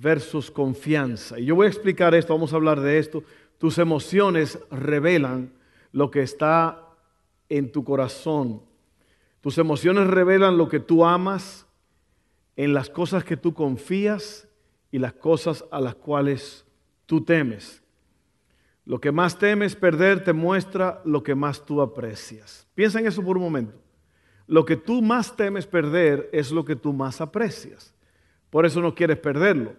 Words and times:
versus 0.00 0.50
confianza. 0.50 1.38
Y 1.38 1.44
yo 1.44 1.54
voy 1.54 1.66
a 1.66 1.70
explicar 1.70 2.14
esto, 2.14 2.32
vamos 2.32 2.52
a 2.52 2.56
hablar 2.56 2.80
de 2.80 2.98
esto. 2.98 3.22
Tus 3.58 3.78
emociones 3.78 4.58
revelan 4.70 5.52
lo 5.92 6.10
que 6.10 6.22
está 6.22 6.88
en 7.48 7.70
tu 7.70 7.84
corazón. 7.84 8.62
Tus 9.42 9.58
emociones 9.58 10.06
revelan 10.06 10.56
lo 10.56 10.68
que 10.68 10.80
tú 10.80 11.04
amas, 11.04 11.66
en 12.56 12.74
las 12.74 12.90
cosas 12.90 13.24
que 13.24 13.36
tú 13.36 13.54
confías 13.54 14.48
y 14.90 14.98
las 14.98 15.12
cosas 15.14 15.64
a 15.70 15.80
las 15.80 15.94
cuales 15.94 16.66
tú 17.06 17.22
temes. 17.22 17.82
Lo 18.84 19.00
que 19.00 19.12
más 19.12 19.38
temes 19.38 19.76
perder 19.76 20.24
te 20.24 20.32
muestra 20.32 21.00
lo 21.04 21.22
que 21.22 21.34
más 21.34 21.64
tú 21.64 21.80
aprecias. 21.80 22.66
Piensa 22.74 23.00
en 23.00 23.06
eso 23.06 23.22
por 23.22 23.36
un 23.36 23.44
momento. 23.44 23.78
Lo 24.46 24.64
que 24.64 24.76
tú 24.76 25.00
más 25.00 25.36
temes 25.36 25.66
perder 25.66 26.28
es 26.32 26.50
lo 26.50 26.64
que 26.64 26.76
tú 26.76 26.92
más 26.92 27.20
aprecias. 27.20 27.94
Por 28.50 28.66
eso 28.66 28.80
no 28.80 28.94
quieres 28.94 29.18
perderlo. 29.18 29.74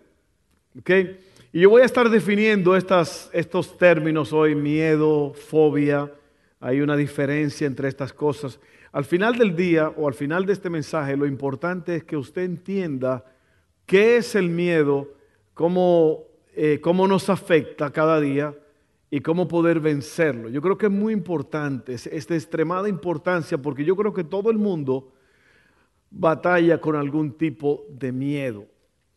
Y 1.54 1.60
yo 1.60 1.70
voy 1.70 1.82
a 1.82 1.86
estar 1.86 2.10
definiendo 2.10 2.76
estas, 2.76 3.30
estos 3.34 3.78
términos 3.78 4.32
hoy, 4.32 4.56
miedo, 4.56 5.34
fobia. 5.34 6.12
Hay 6.60 6.82
una 6.82 6.96
diferencia 6.96 7.68
entre 7.68 7.90
estas 7.90 8.14
cosas. 8.14 8.60
Al 8.92 9.06
final 9.06 9.38
del 9.38 9.56
día 9.56 9.90
o 9.90 10.08
al 10.08 10.14
final 10.14 10.46
de 10.46 10.54
este 10.54 10.70
mensaje, 10.70 11.18
lo 11.18 11.26
importante 11.26 11.96
es 11.96 12.04
que 12.04 12.16
usted 12.16 12.44
entienda 12.44 13.26
qué 13.86 14.18
es 14.18 14.36
el 14.36 14.50
miedo, 14.50 15.14
cómo, 15.54 16.24
eh, 16.56 16.80
cómo 16.82 17.08
nos 17.08 17.30
afecta 17.30 17.92
cada 17.92 18.20
día 18.22 18.56
y 19.10 19.20
cómo 19.20 19.48
poder 19.48 19.82
vencerlo. 19.82 20.50
Yo 20.50 20.62
creo 20.62 20.78
que 20.78 20.86
es 20.86 20.92
muy 20.92 21.12
importante, 21.12 21.94
es 21.94 22.28
de 22.28 22.36
extremada 22.36 22.88
importancia, 22.88 23.58
porque 23.58 23.84
yo 23.84 23.96
creo 23.98 24.14
que 24.14 24.24
todo 24.24 24.50
el 24.50 24.58
mundo 24.58 25.12
batalla 26.10 26.80
con 26.80 26.96
algún 26.96 27.34
tipo 27.34 27.86
de 27.90 28.12
miedo. 28.12 28.66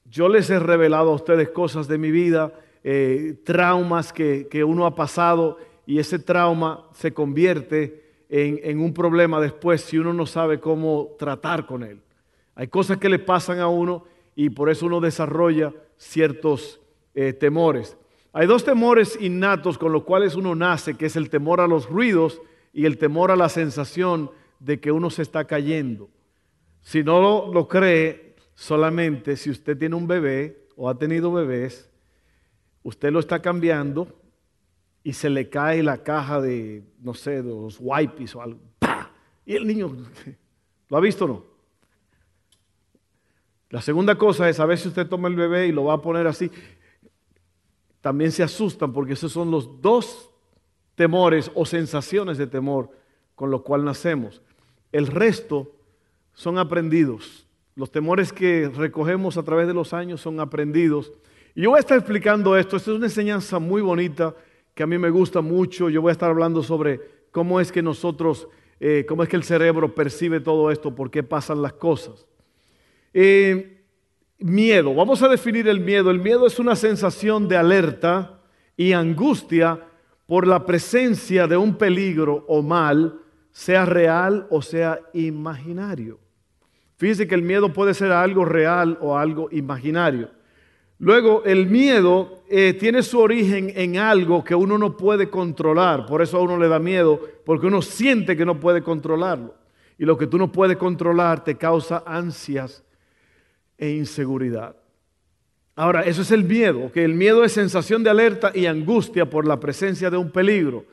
Yo 0.05 0.29
les 0.29 0.51
he 0.51 0.59
revelado 0.59 1.11
a 1.11 1.15
ustedes 1.15 1.49
cosas 1.51 1.89
de 1.89 1.99
mi 1.99 2.11
vida, 2.11 2.53
eh, 2.83 3.41
traumas 3.45 4.13
que, 4.13 4.65
uno 4.67 4.87
ha 4.87 4.95
pasado 4.95 5.59
y 5.87 5.99
ese 5.99 6.19
trauma 6.19 6.87
se 6.93 7.13
convierte 7.13 8.03
en, 8.29 8.79
un 8.79 8.93
problema 8.93 9.41
después 9.41 9.81
si 9.81 9.99
uno 9.99 10.13
no 10.13 10.27
sabe 10.27 10.61
cómo 10.61 11.11
tratar 11.19 11.67
con 11.67 11.83
él. 11.83 12.01
Hay 12.55 12.69
cosas 12.69 12.99
que 12.99 13.09
le 13.09 13.19
pasan 13.19 13.61
a 13.61 13.69
uno 13.69 14.05
y 14.37 14.51
por 14.51 14.71
eso 14.71 14.87
uno 14.87 15.01
desarrolla 15.01 15.73
ciertos 15.97 16.81
eh, 17.15 17.33
temores. 17.33 17.97
Hay 18.33 18.47
dos 18.47 18.65
temores 18.65 19.17
innatos 19.21 19.79
con 19.79 19.93
los 19.93 20.03
cuales 20.03 20.35
uno 20.35 20.55
nace, 20.55 20.95
que 20.95 21.07
es 21.07 21.17
el 21.17 21.31
temor 21.31 21.61
a 21.61 21.69
los 21.69 21.89
ruidos 21.89 22.43
y 22.73 22.85
el 22.85 22.99
temor 22.99 23.31
a 23.31 23.37
la 23.37 23.49
sensación 23.49 24.31
de 24.59 24.81
que 24.81 24.91
uno 24.91 25.09
se 25.11 25.23
está 25.23 25.45
cayendo. 25.45 26.09
Si 26.83 27.03
no 27.03 27.51
lo, 27.53 27.69
cree, 27.69 28.34
solamente 28.55 29.37
si 29.37 29.51
usted 29.51 29.77
tiene 29.77 29.97
un 29.97 30.07
bebé 30.07 30.67
o 30.77 30.89
ha 30.89 30.99
tenido 30.99 31.33
bebés, 31.33 31.91
usted 32.83 33.13
lo 33.13 33.21
está 33.21 33.41
cambiando 33.41 34.09
y 35.03 35.13
se 35.13 35.29
le 35.29 35.49
cae 35.49 35.83
la 35.83 36.03
caja 36.03 36.41
de, 36.41 36.83
no 37.01 37.15
sé, 37.15 37.43
de 37.43 37.51
los 37.51 37.79
wipes 37.81 38.35
o 38.35 38.43
algo. 38.43 38.61
Y 39.45 39.55
el 39.55 39.67
niño, 39.67 39.95
¿lo 40.89 40.97
ha 40.97 41.01
visto 41.01 41.25
o 41.27 41.29
no? 41.29 41.45
La 43.71 43.83
segunda 43.83 44.17
cosa 44.17 44.49
es, 44.49 44.61
a 44.61 44.67
ver 44.67 44.79
si 44.79 44.89
usted 44.89 45.07
toma 45.09 45.29
el 45.29 45.35
bebé 45.35 45.67
y 45.67 45.73
lo 45.73 45.85
va 45.85 45.95
a 45.95 46.03
poner 46.03 46.27
así. 46.27 46.51
También 48.01 48.31
se 48.31 48.43
asustan 48.43 48.93
porque 48.93 49.15
esos 49.15 49.33
son 49.33 49.51
los 49.51 49.81
dos 49.83 50.31
temores 50.95 51.51
o 51.55 51.67
sensaciones 51.67 52.39
de 52.39 52.47
temor 52.47 52.91
con 53.35 53.51
los 53.51 53.63
cuales 53.63 53.85
nacemos. 53.85 54.43
El 54.93 55.07
resto 55.09 55.75
son 56.33 56.59
aprendidos. 56.59 57.44
Los 57.77 57.91
temores 57.91 58.33
que 58.33 58.71
recogemos 58.73 59.37
a 59.37 59.43
través 59.43 59.67
de 59.67 59.75
los 59.75 59.93
años 59.93 60.21
son 60.21 60.39
aprendidos. 60.39 61.13
Y 61.57 61.63
yo 61.63 61.71
voy 61.71 61.79
a 61.79 61.81
estar 61.81 61.99
explicando 61.99 62.57
esto. 62.57 62.77
Esta 62.77 62.93
es 62.93 62.97
una 62.97 63.07
enseñanza 63.07 63.59
muy 63.59 63.83
bonita 63.83 64.35
que 64.75 64.85
a 64.85 64.87
mí 64.87 64.97
me 64.97 65.11
gusta 65.11 65.41
mucho. 65.41 65.89
Yo 65.89 66.01
voy 66.01 66.11
a 66.11 66.13
estar 66.13 66.31
hablando 66.31 66.63
sobre 66.63 67.01
cómo 67.33 67.61
es 67.61 67.73
que 67.73 67.83
nosotros, 67.83 68.49
eh, 68.79 69.05
cómo 69.09 69.25
es 69.25 69.29
que 69.29 69.37
el 69.37 69.43
cerebro 69.43 69.93
percibe 69.93 70.39
todo 70.39 70.71
esto, 70.71 70.95
por 70.95 71.11
qué 71.11 71.25
pasan 71.25 71.63
las 71.63 71.73
cosas. 71.73 72.27
Eh, 73.13 73.83
miedo. 74.39 74.95
Vamos 74.95 75.23
a 75.23 75.29
definir 75.29 75.67
el 75.67 75.81
miedo. 75.81 76.11
El 76.11 76.21
miedo 76.21 76.47
es 76.47 76.61
una 76.61 76.77
sensación 76.77 77.49
de 77.49 77.57
alerta 77.57 78.41
y 78.77 78.93
angustia 78.93 79.81
por 80.27 80.47
la 80.47 80.65
presencia 80.65 81.49
de 81.49 81.57
un 81.57 81.77
peligro 81.77 82.45
o 82.47 82.63
mal, 82.63 83.21
sea 83.51 83.85
real 83.85 84.47
o 84.51 84.63
sea 84.63 85.01
imaginario. 85.13 86.24
Fíjese 86.97 87.27
que 87.27 87.35
el 87.35 87.43
miedo 87.43 87.73
puede 87.73 87.95
ser 87.95 88.13
algo 88.13 88.45
real 88.45 88.99
o 89.01 89.17
algo 89.17 89.49
imaginario. 89.51 90.31
Luego, 90.99 91.43
el 91.45 91.67
miedo 91.67 92.45
eh, 92.49 92.75
tiene 92.75 93.03
su 93.03 93.19
origen 93.19 93.73
en 93.75 93.99
algo 93.99 94.45
que 94.45 94.55
uno 94.55 94.79
no 94.79 94.97
puede 94.97 95.29
controlar. 95.29 96.07
Por 96.07 96.23
eso 96.23 96.39
a 96.39 96.43
uno 96.43 96.57
le 96.57 96.69
da 96.69 96.79
miedo, 96.79 97.21
porque 97.45 97.67
uno 97.67 97.83
siente 97.83 98.37
que 98.37 98.47
no 98.47 98.61
puede 98.61 98.83
controlarlo. 98.83 99.55
Y 99.99 100.05
lo 100.05 100.17
que 100.17 100.27
tú 100.27 100.39
no 100.39 100.51
puedes 100.51 100.77
controlar 100.77 101.43
te 101.43 101.57
causa 101.57 102.03
ansias 102.07 102.85
e 103.77 103.91
inseguridad. 103.91 104.77
Ahora, 105.77 106.03
eso 106.03 106.23
es 106.23 106.31
el 106.31 106.45
miedo, 106.45 106.93
que 106.93 107.05
el 107.05 107.15
miedo 107.15 107.43
es 107.43 107.53
sensación 107.53 108.05
de 108.05 108.11
alerta 108.11 108.53
y 108.55 108.67
angustia 108.67 109.29
por 109.29 109.47
la 109.47 109.59
presencia 109.59 110.09
de 110.09 110.17
un 110.17 110.31
peligro. 110.31 110.85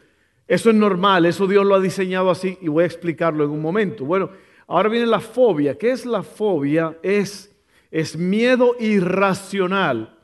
Eso 0.47 0.71
es 0.71 0.75
normal, 0.75 1.25
eso 1.25 1.45
Dios 1.45 1.65
lo 1.65 1.75
ha 1.75 1.79
diseñado 1.79 2.31
así 2.31 2.57
y 2.61 2.67
voy 2.67 2.83
a 2.83 2.87
explicarlo 2.87 3.43
en 3.43 3.51
un 3.51 3.61
momento. 3.61 4.05
Bueno, 4.05 4.31
Ahora 4.71 4.87
viene 4.87 5.05
la 5.05 5.19
fobia. 5.19 5.77
¿Qué 5.77 5.91
es 5.91 6.05
la 6.05 6.23
fobia? 6.23 6.97
Es, 7.03 7.53
es 7.91 8.15
miedo 8.15 8.77
irracional, 8.79 10.17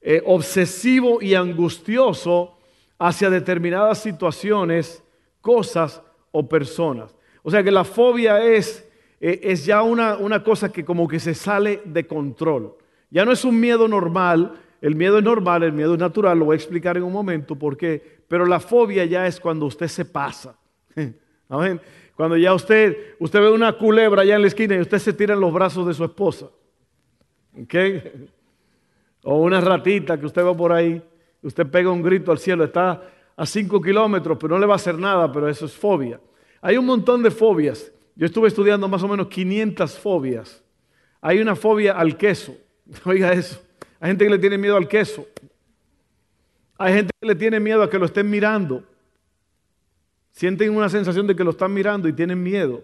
eh, 0.00 0.22
obsesivo 0.24 1.20
y 1.20 1.34
angustioso 1.34 2.56
hacia 2.98 3.28
determinadas 3.28 3.98
situaciones, 3.98 5.04
cosas 5.42 6.00
o 6.32 6.48
personas. 6.48 7.14
O 7.42 7.50
sea 7.50 7.62
que 7.62 7.70
la 7.70 7.84
fobia 7.84 8.42
es, 8.42 8.88
eh, 9.20 9.40
es 9.42 9.66
ya 9.66 9.82
una, 9.82 10.16
una 10.16 10.42
cosa 10.42 10.72
que 10.72 10.82
como 10.82 11.06
que 11.06 11.20
se 11.20 11.34
sale 11.34 11.82
de 11.84 12.06
control. 12.06 12.76
Ya 13.10 13.26
no 13.26 13.32
es 13.32 13.44
un 13.44 13.60
miedo 13.60 13.86
normal, 13.86 14.54
el 14.80 14.94
miedo 14.94 15.18
es 15.18 15.24
normal, 15.24 15.62
el 15.62 15.74
miedo 15.74 15.92
es 15.92 16.00
natural, 16.00 16.38
lo 16.38 16.46
voy 16.46 16.54
a 16.54 16.56
explicar 16.56 16.96
en 16.96 17.02
un 17.02 17.12
momento 17.12 17.54
por 17.54 17.76
qué, 17.76 18.02
pero 18.28 18.46
la 18.46 18.60
fobia 18.60 19.04
ya 19.04 19.26
es 19.26 19.38
cuando 19.38 19.66
usted 19.66 19.88
se 19.88 20.06
pasa. 20.06 20.56
Cuando 22.16 22.36
ya 22.36 22.54
usted, 22.54 23.16
usted 23.18 23.40
ve 23.40 23.50
una 23.50 23.72
culebra 23.72 24.22
allá 24.22 24.36
en 24.36 24.42
la 24.42 24.48
esquina 24.48 24.76
y 24.76 24.80
usted 24.80 24.98
se 24.98 25.12
tira 25.12 25.34
en 25.34 25.40
los 25.40 25.52
brazos 25.52 25.86
de 25.86 25.94
su 25.94 26.04
esposa. 26.04 26.48
¿Ok? 27.60 27.74
O 29.24 29.38
una 29.38 29.60
ratita 29.60 30.18
que 30.18 30.26
usted 30.26 30.44
va 30.44 30.56
por 30.56 30.72
ahí, 30.72 31.02
usted 31.42 31.66
pega 31.66 31.90
un 31.90 32.02
grito 32.02 32.30
al 32.30 32.38
cielo, 32.38 32.64
está 32.64 33.02
a 33.36 33.46
5 33.46 33.80
kilómetros, 33.80 34.38
pero 34.40 34.54
no 34.54 34.60
le 34.60 34.66
va 34.66 34.74
a 34.74 34.76
hacer 34.76 34.98
nada, 34.98 35.30
pero 35.32 35.48
eso 35.48 35.66
es 35.66 35.72
fobia. 35.72 36.20
Hay 36.60 36.76
un 36.76 36.86
montón 36.86 37.22
de 37.22 37.30
fobias. 37.30 37.92
Yo 38.16 38.26
estuve 38.26 38.48
estudiando 38.48 38.88
más 38.88 39.02
o 39.02 39.08
menos 39.08 39.28
500 39.28 39.98
fobias. 39.98 40.62
Hay 41.20 41.40
una 41.40 41.56
fobia 41.56 41.92
al 41.92 42.16
queso. 42.16 42.56
Oiga 43.04 43.32
eso. 43.32 43.60
Hay 43.98 44.10
gente 44.10 44.24
que 44.24 44.30
le 44.30 44.38
tiene 44.38 44.58
miedo 44.58 44.76
al 44.76 44.88
queso. 44.88 45.26
Hay 46.78 46.94
gente 46.94 47.10
que 47.18 47.26
le 47.26 47.34
tiene 47.34 47.60
miedo 47.60 47.82
a 47.82 47.90
que 47.90 47.98
lo 47.98 48.06
estén 48.06 48.28
mirando. 48.28 48.84
Sienten 50.34 50.76
una 50.76 50.88
sensación 50.88 51.28
de 51.28 51.36
que 51.36 51.44
lo 51.44 51.50
están 51.50 51.72
mirando 51.72 52.08
y 52.08 52.12
tienen 52.12 52.42
miedo. 52.42 52.82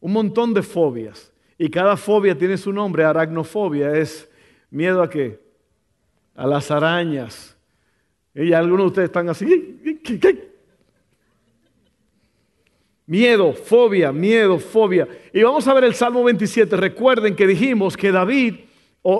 Un 0.00 0.12
montón 0.12 0.54
de 0.54 0.62
fobias. 0.62 1.32
Y 1.58 1.68
cada 1.68 1.96
fobia 1.96 2.38
tiene 2.38 2.56
su 2.56 2.72
nombre. 2.72 3.02
Aracnofobia 3.02 3.96
es 3.96 4.30
miedo 4.70 5.02
a 5.02 5.10
qué? 5.10 5.40
A 6.36 6.46
las 6.46 6.70
arañas. 6.70 7.56
Y 8.32 8.52
algunos 8.52 8.84
de 8.84 8.86
ustedes 8.86 9.08
están 9.08 9.28
así. 9.28 9.80
Miedo, 13.04 13.52
fobia, 13.52 14.12
miedo, 14.12 14.60
fobia. 14.60 15.08
Y 15.32 15.42
vamos 15.42 15.66
a 15.66 15.74
ver 15.74 15.84
el 15.84 15.94
Salmo 15.94 16.22
27. 16.22 16.76
Recuerden 16.76 17.34
que 17.34 17.48
dijimos 17.48 17.96
que 17.96 18.12
David 18.12 18.54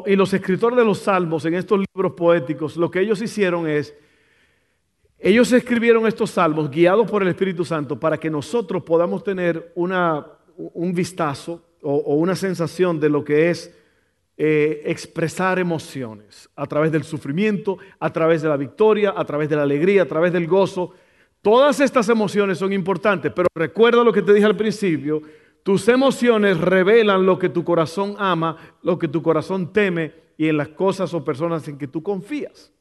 y 0.06 0.14
los 0.14 0.32
escritores 0.32 0.78
de 0.78 0.84
los 0.84 1.00
salmos 1.00 1.44
en 1.46 1.54
estos 1.54 1.80
libros 1.80 2.12
poéticos, 2.12 2.76
lo 2.76 2.92
que 2.92 3.00
ellos 3.00 3.20
hicieron 3.22 3.68
es 3.68 3.92
ellos 5.18 5.50
escribieron 5.52 6.06
estos 6.06 6.30
salmos 6.30 6.70
guiados 6.70 7.10
por 7.10 7.22
el 7.22 7.28
Espíritu 7.28 7.64
Santo 7.64 7.98
para 7.98 8.18
que 8.18 8.30
nosotros 8.30 8.82
podamos 8.82 9.24
tener 9.24 9.72
una, 9.74 10.26
un 10.56 10.92
vistazo 10.92 11.62
o, 11.82 12.16
una 12.16 12.34
sensación 12.34 13.00
de 13.00 13.08
lo 13.08 13.24
que 13.24 13.50
es 13.50 13.74
eh, 14.36 14.82
expresar 14.84 15.58
emociones 15.58 16.50
a 16.54 16.66
través 16.66 16.92
del 16.92 17.04
sufrimiento, 17.04 17.78
a 17.98 18.12
través 18.12 18.42
de 18.42 18.48
la 18.48 18.56
victoria, 18.58 19.14
a 19.16 19.24
través 19.24 19.48
de 19.48 19.56
la 19.56 19.62
alegría, 19.62 20.02
a 20.02 20.06
través 20.06 20.32
del 20.32 20.46
gozo. 20.46 20.92
Todas 21.40 21.80
estas 21.80 22.08
emociones 22.10 22.58
son 22.58 22.72
importantes, 22.72 23.32
pero 23.34 23.48
recuerda 23.54 24.04
lo 24.04 24.12
que 24.12 24.22
te 24.22 24.34
dije 24.34 24.46
al 24.46 24.56
principio, 24.56 25.22
tus 25.62 25.88
emociones 25.88 26.60
revelan 26.60 27.24
lo 27.24 27.38
que 27.38 27.48
tu 27.48 27.64
corazón 27.64 28.16
ama, 28.18 28.56
lo 28.82 28.98
que 28.98 29.08
tu 29.08 29.22
corazón 29.22 29.72
teme 29.72 30.12
y 30.36 30.48
en 30.48 30.58
las 30.58 30.68
cosas 30.68 31.12
o 31.14 31.24
personas 31.24 31.66
en 31.68 31.78
que 31.78 31.88
tú 31.88 32.02
confías. 32.02 32.72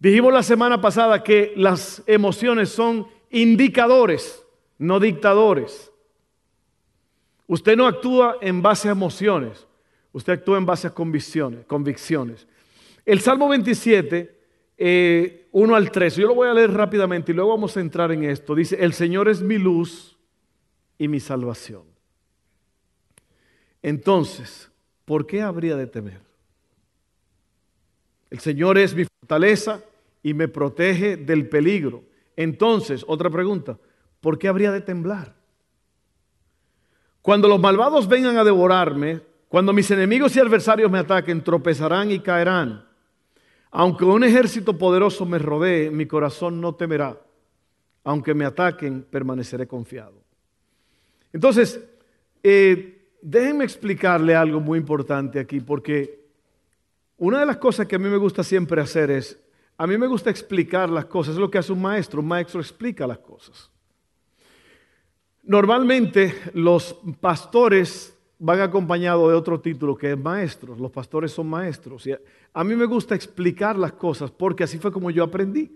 Dijimos 0.00 0.32
la 0.32 0.42
semana 0.42 0.80
pasada 0.80 1.22
que 1.22 1.52
las 1.56 2.02
emociones 2.06 2.68
son 2.68 3.08
indicadores, 3.30 4.44
no 4.78 5.00
dictadores. 5.00 5.90
Usted 7.48 7.76
no 7.76 7.86
actúa 7.86 8.36
en 8.40 8.62
base 8.62 8.88
a 8.88 8.92
emociones, 8.92 9.66
usted 10.12 10.34
actúa 10.34 10.58
en 10.58 10.66
base 10.66 10.86
a 10.86 10.94
convicciones. 10.94 12.46
El 13.04 13.20
Salmo 13.20 13.48
27, 13.48 14.38
1 14.78 14.78
eh, 14.78 15.76
al 15.76 15.90
3, 15.90 16.16
yo 16.16 16.28
lo 16.28 16.34
voy 16.34 16.48
a 16.48 16.54
leer 16.54 16.72
rápidamente 16.72 17.32
y 17.32 17.34
luego 17.34 17.50
vamos 17.50 17.76
a 17.76 17.80
entrar 17.80 18.12
en 18.12 18.22
esto. 18.22 18.54
Dice, 18.54 18.76
el 18.78 18.92
Señor 18.92 19.28
es 19.28 19.42
mi 19.42 19.58
luz 19.58 20.16
y 20.96 21.08
mi 21.08 21.18
salvación. 21.18 21.82
Entonces, 23.82 24.70
¿por 25.04 25.26
qué 25.26 25.42
habría 25.42 25.74
de 25.76 25.86
temer? 25.86 26.20
El 28.30 28.40
Señor 28.40 28.76
es 28.78 28.94
mi 28.94 29.04
fortaleza 29.04 29.82
y 30.28 30.34
me 30.34 30.46
protege 30.46 31.16
del 31.16 31.48
peligro. 31.48 32.04
Entonces, 32.36 33.02
otra 33.08 33.30
pregunta, 33.30 33.78
¿por 34.20 34.38
qué 34.38 34.46
habría 34.46 34.70
de 34.70 34.82
temblar? 34.82 35.34
Cuando 37.22 37.48
los 37.48 37.58
malvados 37.58 38.06
vengan 38.06 38.36
a 38.36 38.44
devorarme, 38.44 39.22
cuando 39.48 39.72
mis 39.72 39.90
enemigos 39.90 40.36
y 40.36 40.40
adversarios 40.40 40.90
me 40.90 40.98
ataquen, 40.98 41.42
tropezarán 41.42 42.10
y 42.10 42.20
caerán. 42.20 42.84
Aunque 43.70 44.04
un 44.04 44.22
ejército 44.22 44.76
poderoso 44.76 45.24
me 45.24 45.38
rodee, 45.38 45.90
mi 45.90 46.04
corazón 46.04 46.60
no 46.60 46.74
temerá. 46.74 47.18
Aunque 48.04 48.34
me 48.34 48.44
ataquen, 48.44 49.06
permaneceré 49.10 49.66
confiado. 49.66 50.22
Entonces, 51.32 51.82
eh, 52.42 53.12
déjenme 53.22 53.64
explicarle 53.64 54.34
algo 54.34 54.60
muy 54.60 54.78
importante 54.78 55.40
aquí, 55.40 55.60
porque 55.60 56.26
una 57.16 57.40
de 57.40 57.46
las 57.46 57.56
cosas 57.56 57.86
que 57.86 57.96
a 57.96 57.98
mí 57.98 58.10
me 58.10 58.18
gusta 58.18 58.42
siempre 58.42 58.82
hacer 58.82 59.10
es, 59.10 59.38
a 59.78 59.86
mí 59.86 59.96
me 59.96 60.08
gusta 60.08 60.28
explicar 60.28 60.90
las 60.90 61.04
cosas, 61.04 61.34
es 61.34 61.40
lo 61.40 61.50
que 61.50 61.58
hace 61.58 61.72
un 61.72 61.80
maestro, 61.80 62.20
un 62.20 62.26
maestro 62.26 62.60
explica 62.60 63.06
las 63.06 63.18
cosas. 63.18 63.70
Normalmente 65.44 66.34
los 66.52 66.96
pastores 67.20 68.18
van 68.40 68.60
acompañados 68.60 69.30
de 69.30 69.36
otro 69.36 69.60
título 69.60 69.96
que 69.96 70.10
es 70.10 70.18
maestros, 70.18 70.80
los 70.80 70.90
pastores 70.90 71.30
son 71.30 71.48
maestros. 71.48 72.08
A 72.52 72.64
mí 72.64 72.74
me 72.74 72.86
gusta 72.86 73.14
explicar 73.14 73.78
las 73.78 73.92
cosas 73.92 74.32
porque 74.32 74.64
así 74.64 74.78
fue 74.78 74.90
como 74.90 75.10
yo 75.12 75.22
aprendí. 75.22 75.70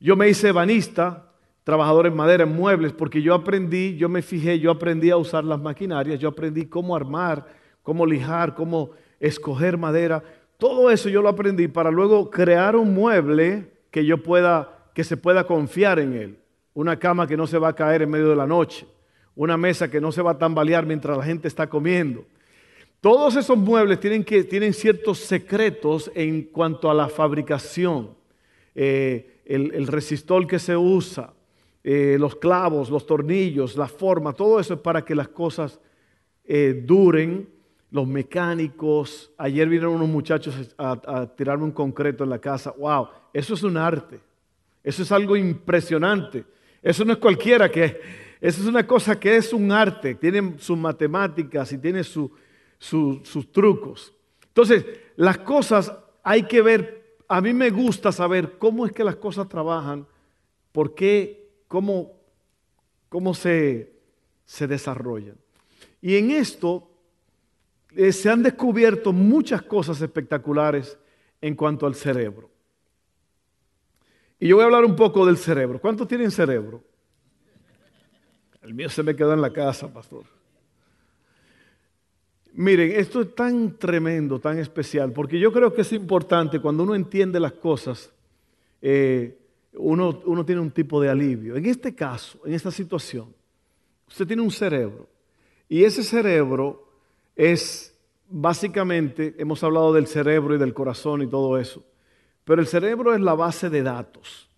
Yo 0.00 0.16
me 0.16 0.28
hice 0.30 0.50
banista, 0.50 1.30
trabajador 1.64 2.06
en 2.06 2.16
madera, 2.16 2.44
en 2.44 2.56
muebles, 2.56 2.94
porque 2.94 3.20
yo 3.20 3.34
aprendí, 3.34 3.94
yo 3.96 4.08
me 4.08 4.22
fijé, 4.22 4.58
yo 4.58 4.70
aprendí 4.70 5.10
a 5.10 5.18
usar 5.18 5.44
las 5.44 5.60
maquinarias, 5.60 6.18
yo 6.18 6.28
aprendí 6.28 6.64
cómo 6.64 6.96
armar, 6.96 7.44
cómo 7.82 8.06
lijar, 8.06 8.54
cómo 8.54 8.92
escoger 9.20 9.76
madera. 9.76 10.22
Todo 10.58 10.90
eso 10.90 11.08
yo 11.08 11.22
lo 11.22 11.28
aprendí 11.28 11.68
para 11.68 11.92
luego 11.92 12.30
crear 12.30 12.74
un 12.74 12.92
mueble 12.92 13.70
que 13.92 14.04
yo 14.04 14.22
pueda, 14.24 14.90
que 14.92 15.04
se 15.04 15.16
pueda 15.16 15.44
confiar 15.44 16.00
en 16.00 16.12
él. 16.14 16.38
Una 16.74 16.98
cama 16.98 17.28
que 17.28 17.36
no 17.36 17.46
se 17.46 17.58
va 17.58 17.68
a 17.68 17.74
caer 17.76 18.02
en 18.02 18.10
medio 18.10 18.28
de 18.28 18.36
la 18.36 18.46
noche. 18.46 18.84
Una 19.36 19.56
mesa 19.56 19.88
que 19.88 20.00
no 20.00 20.10
se 20.10 20.20
va 20.20 20.32
a 20.32 20.38
tambalear 20.38 20.84
mientras 20.84 21.16
la 21.16 21.22
gente 21.22 21.46
está 21.46 21.68
comiendo. 21.68 22.24
Todos 23.00 23.36
esos 23.36 23.56
muebles 23.56 24.00
tienen, 24.00 24.24
que, 24.24 24.42
tienen 24.42 24.74
ciertos 24.74 25.18
secretos 25.18 26.10
en 26.16 26.42
cuanto 26.42 26.90
a 26.90 26.94
la 26.94 27.08
fabricación. 27.08 28.10
Eh, 28.74 29.42
el, 29.44 29.86
resistor 29.86 30.44
que 30.48 30.58
se 30.58 30.76
usa, 30.76 31.32
eh, 31.84 32.16
los 32.18 32.34
clavos, 32.34 32.90
los 32.90 33.06
tornillos, 33.06 33.76
la 33.76 33.86
forma, 33.86 34.32
todo 34.32 34.58
eso 34.58 34.74
es 34.74 34.80
para 34.80 35.04
que 35.04 35.14
las 35.14 35.28
cosas 35.28 35.80
eh, 36.44 36.82
duren 36.84 37.48
los 37.90 38.06
mecánicos. 38.06 39.30
Ayer 39.38 39.68
vinieron 39.68 39.94
unos 39.94 40.08
muchachos 40.08 40.74
a, 40.76 41.26
tirarme 41.36 41.64
un 41.64 41.72
concreto 41.72 42.24
en 42.24 42.30
la 42.30 42.38
casa. 42.38 42.74
¡Wow! 42.76 43.08
Eso 43.32 43.54
es 43.54 43.62
un 43.62 43.76
arte. 43.76 44.20
Eso 44.82 45.02
es 45.02 45.12
algo 45.12 45.36
impresionante. 45.36 46.44
Eso 46.82 47.04
no 47.04 47.12
es 47.12 47.18
cualquiera 47.18 47.70
que... 47.70 48.28
Eso 48.40 48.62
es 48.62 48.68
una 48.68 48.86
cosa 48.86 49.18
que 49.18 49.36
es 49.36 49.52
un 49.52 49.72
arte. 49.72 50.14
Tiene 50.14 50.54
sus 50.58 50.78
matemáticas 50.78 51.72
y 51.72 51.78
tiene 51.78 52.04
sus 52.04 52.30
trucos. 53.52 54.14
Entonces, 54.46 54.86
las 55.16 55.38
cosas 55.38 55.92
hay 56.22 56.44
que 56.44 56.62
ver. 56.62 57.16
A 57.26 57.40
mí 57.40 57.52
me 57.52 57.70
gusta 57.70 58.12
saber 58.12 58.56
cómo 58.58 58.86
es 58.86 58.92
que 58.92 59.02
las 59.02 59.16
cosas 59.16 59.48
trabajan, 59.48 60.06
por 60.70 60.94
qué, 60.94 61.50
cómo, 61.66 62.12
cómo 63.08 63.34
se, 63.34 63.92
se 64.44 64.66
desarrollan. 64.66 65.36
Y 66.00 66.16
en 66.16 66.30
esto 66.30 66.87
eh, 67.94 68.12
se 68.12 68.30
han 68.30 68.42
descubierto 68.42 69.12
muchas 69.12 69.62
cosas 69.62 70.00
espectaculares 70.00 70.98
en 71.40 71.54
cuanto 71.54 71.86
al 71.86 71.94
cerebro. 71.94 72.50
Y 74.40 74.48
yo 74.48 74.56
voy 74.56 74.62
a 74.62 74.66
hablar 74.66 74.84
un 74.84 74.94
poco 74.94 75.26
del 75.26 75.36
cerebro. 75.36 75.80
¿Cuántos 75.80 76.06
tienen 76.06 76.30
cerebro? 76.30 76.82
El 78.62 78.74
mío 78.74 78.88
se 78.88 79.02
me 79.02 79.16
quedó 79.16 79.32
en 79.32 79.40
la 79.40 79.52
casa, 79.52 79.92
pastor. 79.92 80.24
Miren, 82.52 82.92
esto 82.92 83.22
es 83.22 83.34
tan 83.34 83.78
tremendo, 83.78 84.40
tan 84.40 84.58
especial, 84.58 85.12
porque 85.12 85.38
yo 85.38 85.52
creo 85.52 85.72
que 85.72 85.82
es 85.82 85.92
importante 85.92 86.60
cuando 86.60 86.82
uno 86.82 86.94
entiende 86.94 87.38
las 87.38 87.52
cosas, 87.52 88.12
eh, 88.82 89.38
uno, 89.74 90.20
uno 90.24 90.44
tiene 90.44 90.60
un 90.60 90.70
tipo 90.70 91.00
de 91.00 91.08
alivio. 91.08 91.56
En 91.56 91.66
este 91.66 91.94
caso, 91.94 92.40
en 92.44 92.54
esta 92.54 92.70
situación, 92.70 93.32
usted 94.08 94.26
tiene 94.26 94.42
un 94.42 94.50
cerebro 94.50 95.08
y 95.68 95.84
ese 95.84 96.02
cerebro 96.02 96.87
es 97.38 97.96
básicamente, 98.28 99.34
hemos 99.38 99.62
hablado 99.62 99.94
del 99.94 100.08
cerebro 100.08 100.56
y 100.56 100.58
del 100.58 100.74
corazón 100.74 101.22
y 101.22 101.26
todo 101.28 101.56
eso, 101.56 101.82
pero 102.44 102.60
el 102.60 102.66
cerebro 102.66 103.14
es 103.14 103.20
la 103.20 103.34
base 103.34 103.70
de 103.70 103.82
datos. 103.82 104.50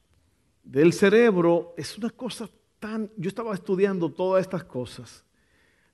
Del 0.64 0.92
cerebro 0.92 1.74
es 1.76 1.96
una 1.98 2.10
cosa 2.10 2.48
tan, 2.78 3.10
yo 3.16 3.28
estaba 3.28 3.54
estudiando 3.54 4.10
todas 4.10 4.40
estas 4.40 4.64
cosas, 4.64 5.24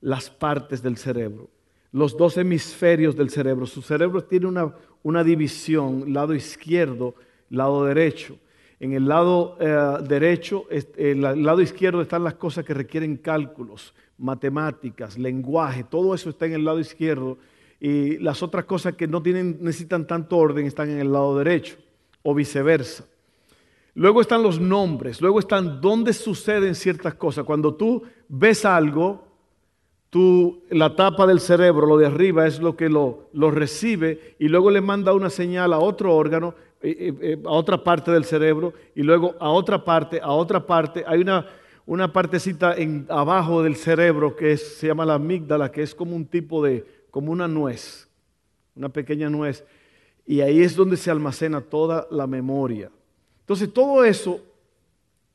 las 0.01 0.31
partes 0.31 0.81
del 0.81 0.97
cerebro, 0.97 1.51
los 1.91 2.17
dos 2.17 2.37
hemisferios 2.37 3.17
del 3.17 3.31
cerebro. 3.31 3.67
Su 3.67 3.83
cerebro 3.83 4.23
tiene 4.23 4.47
una, 4.47 4.73
una 5.03 5.25
división, 5.25 6.13
lado 6.13 6.35
izquierdo, 6.35 7.17
lado 7.51 7.85
derecho. 7.85 8.39
En 8.79 8.93
el 8.93 9.09
lado 9.09 9.57
eh, 9.59 10.05
derecho, 10.07 10.67
el 10.71 11.23
lado 11.23 11.63
izquierdo 11.63 12.03
están 12.03 12.25
las 12.25 12.35
cosas 12.35 12.65
que 12.65 12.75
requieren 12.75 13.17
cálculos, 13.17 13.95
matemáticas, 14.19 15.17
lenguaje, 15.17 15.85
todo 15.85 16.15
eso 16.15 16.31
está 16.31 16.47
en 16.47 16.53
el 16.53 16.65
lado 16.65 16.79
izquierdo 16.79 17.39
y 17.81 18.19
las 18.19 18.43
otras 18.43 18.65
cosas 18.65 18.95
que 18.95 19.07
no 19.07 19.23
tienen, 19.23 19.59
necesitan 19.61 20.07
tanto 20.07 20.37
orden 20.37 20.67
están 20.67 20.91
en 20.91 20.99
el 20.99 21.13
lado 21.13 21.39
derecho 21.39 21.77
o 22.23 22.35
viceversa. 22.35 23.05
Luego 23.95 24.21
están 24.21 24.43
los 24.43 24.61
nombres, 24.61 25.23
luego 25.23 25.39
están 25.39 25.81
dónde 25.81 26.13
suceden 26.13 26.75
ciertas 26.75 27.15
cosas. 27.15 27.45
Cuando 27.45 27.75
tú 27.75 28.03
ves 28.29 28.67
algo, 28.67 29.27
tú, 30.11 30.65
la 30.71 30.95
tapa 30.95 31.27
del 31.27 31.41
cerebro, 31.41 31.87
lo 31.87 31.97
de 31.97 32.07
arriba, 32.07 32.47
es 32.47 32.61
lo 32.61 32.77
que 32.77 32.91
lo, 32.91 33.31
lo 33.33 33.51
recibe 33.51 34.37
y 34.39 34.49
luego 34.49 34.71
le 34.71 34.83
manda 34.83 35.15
una 35.15 35.31
señal 35.31 35.73
a 35.73 35.79
otro 35.79 36.15
órgano, 36.15 36.55
a 37.45 37.51
otra 37.51 37.83
parte 37.83 38.11
del 38.11 38.25
cerebro 38.25 38.73
y 38.95 39.03
luego 39.03 39.35
a 39.41 39.51
otra 39.51 39.85
parte, 39.85 40.21
a 40.23 40.31
otra 40.31 40.65
parte. 40.65 41.05
Hay 41.07 41.21
una, 41.21 41.47
una 41.87 42.13
partecita 42.13 42.75
en, 42.75 43.07
abajo 43.09 43.63
del 43.63 43.77
cerebro 43.77 44.37
que 44.37 44.57
se 44.57 44.89
llama 44.89 45.05
la 45.05 45.15
amígdala, 45.15 45.73
que 45.73 45.83
es 45.83 45.95
como 45.95 46.15
un 46.15 46.27
tipo 46.27 46.63
de, 46.63 46.85
como 47.11 47.33
una 47.33 47.49
nuez, 47.49 48.09
una 48.75 48.89
pequeña 48.89 49.29
nuez. 49.31 49.65
Y 50.27 50.41
ahí 50.41 50.63
es 50.63 50.77
donde 50.77 50.97
se 50.97 51.11
almacena 51.11 51.61
toda 51.61 52.07
la 52.11 52.27
memoria. 52.27 52.91
Entonces 53.41 53.73
todo 53.73 54.05
eso 54.05 54.41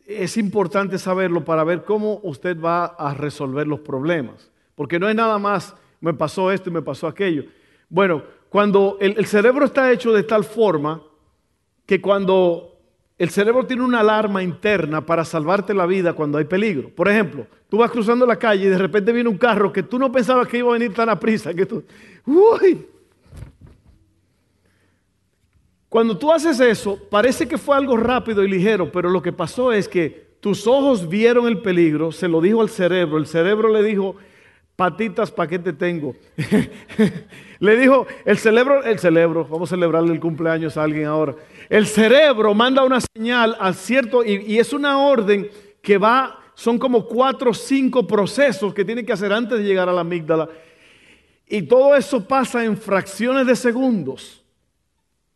es 0.05 0.37
importante 0.37 0.97
saberlo 0.97 1.45
para 1.45 1.63
ver 1.63 1.83
cómo 1.83 2.19
usted 2.23 2.59
va 2.59 2.85
a 2.85 3.13
resolver 3.13 3.67
los 3.67 3.79
problemas. 3.79 4.51
Porque 4.75 4.99
no 4.99 5.07
es 5.07 5.15
nada 5.15 5.39
más, 5.39 5.75
me 6.01 6.13
pasó 6.13 6.51
esto 6.51 6.69
y 6.69 6.73
me 6.73 6.81
pasó 6.81 7.07
aquello. 7.07 7.45
Bueno, 7.89 8.23
cuando 8.49 8.97
el 8.99 9.25
cerebro 9.25 9.65
está 9.65 9.91
hecho 9.91 10.11
de 10.11 10.23
tal 10.23 10.43
forma 10.43 11.01
que 11.91 11.99
cuando 11.99 12.79
el 13.17 13.31
cerebro 13.31 13.65
tiene 13.65 13.83
una 13.83 13.99
alarma 13.99 14.41
interna 14.41 15.05
para 15.05 15.25
salvarte 15.25 15.73
la 15.73 15.85
vida 15.85 16.13
cuando 16.13 16.37
hay 16.37 16.45
peligro. 16.45 16.89
Por 16.89 17.09
ejemplo, 17.09 17.45
tú 17.67 17.79
vas 17.79 17.91
cruzando 17.91 18.25
la 18.25 18.37
calle 18.37 18.67
y 18.67 18.69
de 18.69 18.77
repente 18.77 19.11
viene 19.11 19.27
un 19.27 19.37
carro 19.37 19.73
que 19.73 19.83
tú 19.83 19.99
no 19.99 20.09
pensabas 20.09 20.47
que 20.47 20.59
iba 20.59 20.69
a 20.69 20.79
venir 20.79 20.93
tan 20.93 21.09
a 21.09 21.19
prisa, 21.19 21.53
que 21.53 21.65
tú, 21.65 21.83
uy. 22.25 22.87
Cuando 25.89 26.17
tú 26.17 26.31
haces 26.31 26.61
eso, 26.61 26.97
parece 27.09 27.45
que 27.45 27.57
fue 27.57 27.75
algo 27.75 27.97
rápido 27.97 28.41
y 28.41 28.49
ligero, 28.49 28.89
pero 28.89 29.09
lo 29.09 29.21
que 29.21 29.33
pasó 29.33 29.73
es 29.73 29.89
que 29.89 30.37
tus 30.39 30.65
ojos 30.67 31.09
vieron 31.09 31.45
el 31.45 31.61
peligro, 31.61 32.13
se 32.13 32.29
lo 32.29 32.39
dijo 32.39 32.61
al 32.61 32.69
cerebro, 32.69 33.17
el 33.17 33.27
cerebro 33.27 33.67
le 33.67 33.83
dijo, 33.83 34.15
patitas, 34.81 35.29
¿para 35.29 35.47
qué 35.47 35.59
te 35.59 35.73
tengo? 35.73 36.15
Le 37.59 37.77
dijo, 37.77 38.07
el 38.25 38.39
cerebro, 38.39 38.83
el 38.83 38.97
cerebro, 38.97 39.45
vamos 39.47 39.69
a 39.69 39.75
celebrarle 39.75 40.11
el 40.11 40.19
cumpleaños 40.19 40.75
a 40.75 40.81
alguien 40.81 41.05
ahora. 41.05 41.35
El 41.69 41.85
cerebro 41.85 42.55
manda 42.55 42.83
una 42.83 42.97
señal 42.99 43.55
a 43.59 43.73
cierto, 43.73 44.25
y, 44.25 44.57
es 44.57 44.73
una 44.73 44.97
orden 44.97 45.47
que 45.83 45.99
va, 45.99 46.39
son 46.55 46.79
como 46.79 47.05
cuatro 47.05 47.51
o 47.51 47.53
cinco 47.53 48.07
procesos 48.07 48.73
que 48.73 48.83
tiene 48.83 49.05
que 49.05 49.13
hacer 49.13 49.31
antes 49.31 49.59
de 49.59 49.65
llegar 49.65 49.87
a 49.87 49.93
la 49.93 50.01
amígdala. 50.01 50.49
Y 51.45 51.61
todo 51.61 51.95
eso 51.95 52.27
pasa 52.27 52.65
en 52.65 52.75
fracciones 52.75 53.45
de 53.45 53.55
segundos. 53.55 54.43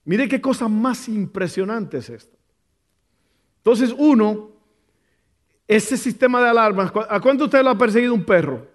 Mire 0.05 0.27
qué 0.27 0.41
cosa 0.41 0.67
más 0.67 1.07
impresionante 1.07 1.97
es 1.97 2.09
esta. 2.09 2.35
Entonces, 3.57 3.93
uno, 3.95 4.49
ese 5.67 5.97
sistema 5.97 6.41
de 6.41 6.49
alarmas, 6.49 6.91
¿a 7.07 7.19
cuánto 7.19 7.43
usted 7.43 7.61
lo 7.61 7.69
ha 7.69 7.77
perseguido 7.77 8.15
un 8.15 8.23
perro? 8.23 8.65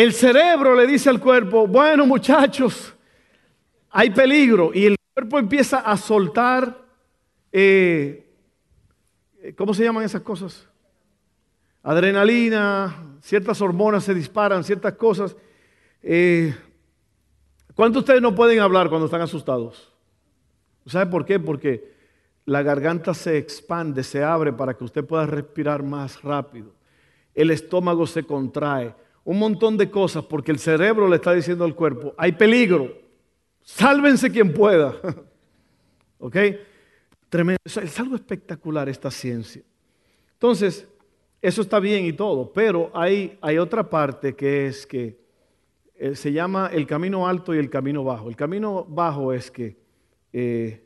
El 0.00 0.14
cerebro 0.14 0.74
le 0.74 0.86
dice 0.86 1.10
al 1.10 1.20
cuerpo, 1.20 1.66
bueno 1.66 2.06
muchachos, 2.06 2.94
hay 3.90 4.08
peligro. 4.08 4.70
Y 4.72 4.86
el 4.86 4.96
cuerpo 5.12 5.38
empieza 5.38 5.80
a 5.80 5.94
soltar, 5.98 6.74
eh, 7.52 8.26
¿cómo 9.58 9.74
se 9.74 9.84
llaman 9.84 10.02
esas 10.02 10.22
cosas? 10.22 10.66
Adrenalina, 11.82 13.18
ciertas 13.20 13.60
hormonas 13.60 14.02
se 14.04 14.14
disparan, 14.14 14.64
ciertas 14.64 14.94
cosas. 14.94 15.36
Eh, 16.02 16.56
¿Cuántos 17.74 17.96
de 17.96 18.04
ustedes 18.04 18.22
no 18.22 18.34
pueden 18.34 18.60
hablar 18.60 18.88
cuando 18.88 19.04
están 19.04 19.20
asustados? 19.20 19.92
¿Sabe 20.86 21.10
por 21.10 21.26
qué? 21.26 21.38
Porque 21.38 21.92
la 22.46 22.62
garganta 22.62 23.12
se 23.12 23.36
expande, 23.36 24.02
se 24.02 24.24
abre 24.24 24.54
para 24.54 24.72
que 24.72 24.84
usted 24.84 25.04
pueda 25.04 25.26
respirar 25.26 25.82
más 25.82 26.22
rápido. 26.22 26.72
El 27.34 27.50
estómago 27.50 28.06
se 28.06 28.22
contrae. 28.22 28.94
Un 29.24 29.38
montón 29.38 29.76
de 29.76 29.90
cosas 29.90 30.24
porque 30.24 30.52
el 30.52 30.58
cerebro 30.58 31.08
le 31.08 31.16
está 31.16 31.32
diciendo 31.32 31.64
al 31.64 31.74
cuerpo, 31.74 32.14
hay 32.16 32.32
peligro, 32.32 32.92
sálvense 33.62 34.30
quien 34.30 34.52
pueda. 34.52 34.94
¿Ok? 36.18 36.36
Tremendo. 37.28 37.60
Es 37.64 38.00
algo 38.00 38.16
espectacular 38.16 38.88
esta 38.88 39.10
ciencia. 39.10 39.62
Entonces, 40.32 40.88
eso 41.42 41.62
está 41.62 41.80
bien 41.80 42.04
y 42.04 42.12
todo, 42.12 42.52
pero 42.52 42.90
hay, 42.92 43.38
hay 43.40 43.58
otra 43.58 43.88
parte 43.88 44.34
que 44.34 44.66
es 44.66 44.86
que 44.86 45.18
eh, 45.94 46.14
se 46.14 46.32
llama 46.32 46.70
el 46.72 46.86
camino 46.86 47.26
alto 47.26 47.54
y 47.54 47.58
el 47.58 47.70
camino 47.70 48.04
bajo. 48.04 48.28
El 48.28 48.36
camino 48.36 48.84
bajo 48.88 49.32
es 49.32 49.50
que 49.50 49.76
eh, 50.32 50.82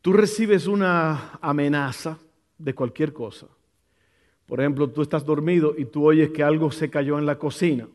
tú 0.00 0.12
recibes 0.12 0.66
una 0.66 1.38
amenaza 1.40 2.18
de 2.58 2.74
cualquier 2.74 3.12
cosa. 3.12 3.46
Por 4.50 4.58
ejemplo, 4.58 4.90
tú 4.90 5.00
estás 5.00 5.24
dormido 5.24 5.76
y 5.78 5.84
tú 5.84 6.04
oyes 6.04 6.30
que 6.30 6.42
algo 6.42 6.72
se 6.72 6.90
cayó 6.90 7.20
en 7.20 7.24
la 7.24 7.38
cocina. 7.38 7.86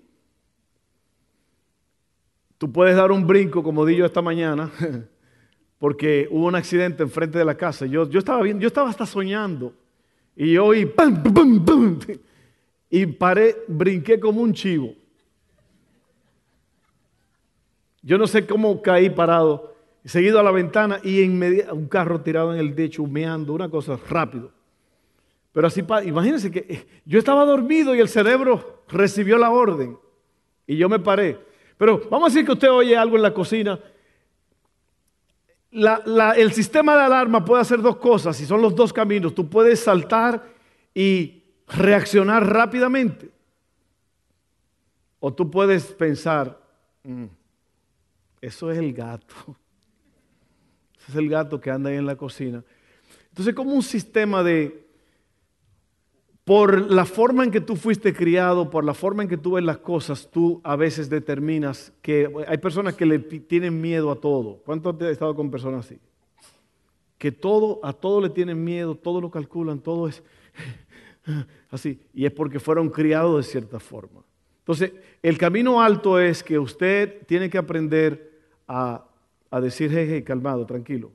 Tú 2.58 2.72
puedes 2.72 2.96
dar 2.96 3.12
un 3.12 3.28
brinco, 3.28 3.62
como 3.62 3.86
di 3.86 3.98
yo 3.98 4.06
esta 4.06 4.22
mañana, 4.22 4.72
porque 5.80 6.30
hubo 6.32 6.46
un 6.46 6.56
accidente 6.56 7.04
enfrente 7.04 7.38
de 7.38 7.44
la 7.44 7.56
casa. 7.56 7.86
Yo, 7.88 8.10
yo, 8.10 8.20
estaba, 8.20 8.42
bien, 8.42 8.58
yo 8.62 8.68
estaba 8.68 8.90
hasta 8.90 9.06
soñando 9.06 9.74
y 10.34 10.54
yo 10.54 10.68
oí 10.68 10.86
¡pum, 10.86 11.22
pum, 11.22 11.66
pum! 11.66 12.00
y 12.90 13.06
paré, 13.06 13.58
brinqué 13.68 14.18
como 14.18 14.40
un 14.40 14.54
chivo. 14.54 14.94
Yo 18.02 18.18
no 18.18 18.28
sé 18.28 18.48
cómo 18.48 18.82
caí 18.82 19.10
parado, 19.10 19.76
seguido 20.06 20.40
a 20.40 20.44
la 20.44 20.52
ventana 20.52 21.02
y 21.04 21.22
en 21.22 21.38
medio, 21.38 21.76
un 21.76 21.90
carro 21.90 22.22
tirado 22.22 22.54
en 22.54 22.62
el 22.62 22.74
techo, 22.76 23.04
humeando, 23.04 23.52
una 23.52 23.68
cosa 23.68 24.00
rápido. 24.10 24.55
Pero 25.56 25.68
así, 25.68 25.86
imagínense 26.04 26.52
que 26.52 26.66
eh, 26.68 26.86
yo 27.06 27.18
estaba 27.18 27.46
dormido 27.46 27.96
y 27.96 28.02
el 28.02 28.10
cerebro 28.10 28.84
recibió 28.90 29.38
la 29.38 29.52
orden 29.52 29.98
y 30.68 30.76
yo 30.76 30.90
me 30.90 31.00
paré. 31.00 31.40
Pero 31.78 32.02
vamos 32.12 32.28
a 32.28 32.34
decir 32.34 32.46
que 32.46 32.52
usted 32.52 32.70
oye 32.70 32.98
algo 32.98 33.16
en 33.16 33.22
la 33.22 33.34
cocina. 33.34 33.80
el 35.72 36.52
sistema 36.52 36.98
de 36.98 37.04
alarma 37.04 37.46
puede 37.46 37.62
hacer 37.62 37.82
dos 37.82 37.96
cosas 37.96 38.38
y 38.42 38.46
son 38.46 38.62
los 38.62 38.76
dos 38.76 38.92
caminos. 38.92 39.34
Tú 39.34 39.50
puedes 39.50 39.80
saltar 39.80 40.46
y 40.94 41.42
reaccionar 41.70 42.46
rápidamente. 42.46 43.32
O 45.22 45.34
tú 45.34 45.50
puedes 45.50 45.86
pensar, 45.86 46.60
mm, 47.04 47.28
eso 48.42 48.72
es 48.72 48.78
el 48.78 48.92
gato. 48.94 49.36
Ese 51.00 51.12
es 51.12 51.16
el 51.16 51.30
gato 51.30 51.62
que 51.62 51.72
anda 51.72 51.92
ahí 51.92 51.96
en 51.96 52.06
la 52.06 52.18
cocina. 52.18 52.62
Entonces, 53.30 53.56
como 53.56 53.72
un 53.72 53.84
sistema 53.84 54.44
de, 54.44 54.85
por 56.46 56.92
la 56.92 57.06
forma 57.06 57.44
en 57.44 57.50
que 57.50 57.60
tú 57.60 57.76
fuiste 57.76 58.14
criado, 58.14 58.70
por 58.70 58.86
la 58.86 58.94
forma 58.94 59.24
en 59.24 59.30
que 59.30 59.36
tú 59.36 59.54
ves 59.54 59.64
las 59.64 59.80
cosas, 59.80 60.30
tú 60.32 60.62
a 60.64 60.76
veces 60.76 61.10
determinas 61.10 61.92
que 62.04 62.32
hay 62.48 62.60
personas 62.60 62.94
que 62.94 63.08
le 63.08 63.18
tienen 63.18 63.82
miedo 63.82 64.12
a 64.12 64.16
todo. 64.16 64.62
¿Cuántos 64.64 64.96
han 65.02 65.08
estado 65.08 65.36
con 65.36 65.50
personas 65.50 65.88
así? 65.88 66.00
Que 67.18 67.32
todo, 67.32 67.80
a 67.84 67.94
todo 67.94 68.22
le 68.22 68.30
tienen 68.30 68.64
miedo, 68.64 68.94
todo 68.94 69.20
lo 69.20 69.32
calculan, 69.32 69.80
todo 69.80 70.08
es 70.08 70.22
así. 71.72 72.00
Y 72.14 72.28
es 72.28 72.32
porque 72.32 72.60
fueron 72.60 72.90
criados 72.90 73.44
de 73.44 73.52
cierta 73.52 73.80
forma. 73.80 74.22
Entonces, 74.60 74.94
el 75.24 75.40
camino 75.40 75.82
alto 75.82 76.20
es 76.20 76.44
que 76.44 76.60
usted 76.60 77.26
tiene 77.26 77.50
que 77.50 77.58
aprender 77.58 78.40
a, 78.68 79.04
decir, 79.62 79.90
jeje, 79.90 80.24
calmado, 80.24 80.64
tranquilo. 80.68 81.12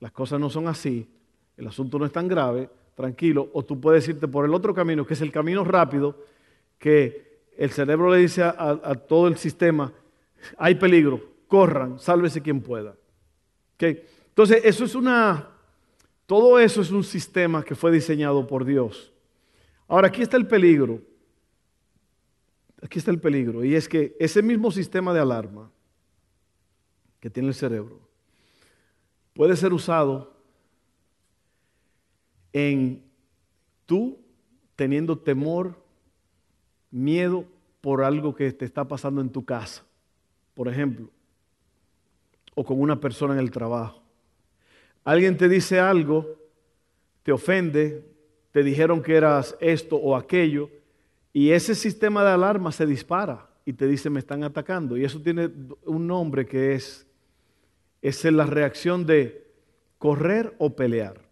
Las 0.00 0.10
cosas 0.10 0.40
no 0.40 0.50
son 0.50 0.66
así, 0.66 1.08
el 1.56 1.68
asunto 1.68 1.98
no 2.00 2.06
es 2.06 2.12
tan 2.12 2.26
grave, 2.26 2.68
tranquilo. 3.00 3.48
O 3.52 3.64
tú 3.64 3.80
puedes 3.80 4.06
irte 4.08 4.28
por 4.28 4.44
el 4.44 4.54
otro 4.54 4.74
camino, 4.74 5.06
que 5.06 5.14
es 5.14 5.20
el 5.20 5.32
camino 5.32 5.64
rápido, 5.64 6.16
que 6.78 7.40
el 7.56 7.70
cerebro 7.70 8.10
le 8.10 8.18
dice 8.18 8.42
a, 8.42 8.94
todo 8.94 9.28
el 9.28 9.36
sistema, 9.36 9.92
hay 10.56 10.74
peligro, 10.74 11.20
corran, 11.48 11.98
sálvese 11.98 12.42
quien 12.42 12.60
pueda. 12.60 12.94
Entonces, 13.78 14.62
eso 14.64 14.84
es 14.84 14.94
una, 14.94 15.48
todo 16.26 16.58
eso 16.58 16.82
es 16.82 16.90
un 16.90 17.04
sistema 17.04 17.62
que 17.62 17.74
fue 17.74 17.90
diseñado 17.90 18.46
por 18.46 18.64
Dios. 18.64 19.12
Ahora, 19.88 20.08
aquí 20.08 20.22
está 20.22 20.36
el 20.36 20.46
peligro. 20.46 21.00
Aquí 22.82 22.98
está 22.98 23.10
el 23.10 23.20
peligro. 23.20 23.64
Y 23.64 23.74
es 23.74 23.88
que 23.88 24.16
ese 24.18 24.42
mismo 24.42 24.70
sistema 24.70 25.12
de 25.12 25.20
alarma 25.20 25.70
que 27.18 27.28
tiene 27.28 27.48
el 27.48 27.54
cerebro 27.54 28.00
puede 29.34 29.56
ser 29.56 29.72
usado 29.72 30.39
en 32.52 33.02
tú 33.86 34.18
teniendo 34.76 35.18
temor, 35.18 35.76
miedo 36.90 37.44
por 37.80 38.02
algo 38.02 38.34
que 38.34 38.52
te 38.52 38.64
está 38.64 38.86
pasando 38.86 39.20
en 39.20 39.30
tu 39.30 39.44
casa, 39.44 39.84
por 40.54 40.68
ejemplo, 40.68 41.08
o 42.54 42.64
con 42.64 42.80
una 42.80 43.00
persona 43.00 43.34
en 43.34 43.40
el 43.40 43.50
trabajo. 43.50 44.02
Alguien 45.04 45.36
te 45.36 45.48
dice 45.48 45.80
algo, 45.80 46.38
te 47.22 47.32
ofende, 47.32 48.04
te 48.52 48.62
dijeron 48.62 49.02
que 49.02 49.14
eras 49.14 49.56
esto 49.60 49.96
o 49.96 50.16
aquello, 50.16 50.70
y 51.32 51.50
ese 51.50 51.74
sistema 51.74 52.24
de 52.24 52.30
alarma 52.30 52.72
se 52.72 52.86
dispara 52.86 53.48
y 53.64 53.72
te 53.72 53.86
dice 53.86 54.10
me 54.10 54.18
están 54.18 54.42
atacando. 54.42 54.96
Y 54.96 55.04
eso 55.04 55.20
tiene 55.20 55.50
un 55.84 56.06
nombre 56.06 56.46
que 56.46 56.74
es 56.74 57.06
es 58.02 58.24
la 58.24 58.46
reacción 58.46 59.06
de 59.06 59.46
correr 59.98 60.54
o 60.58 60.74
pelear. 60.74 61.29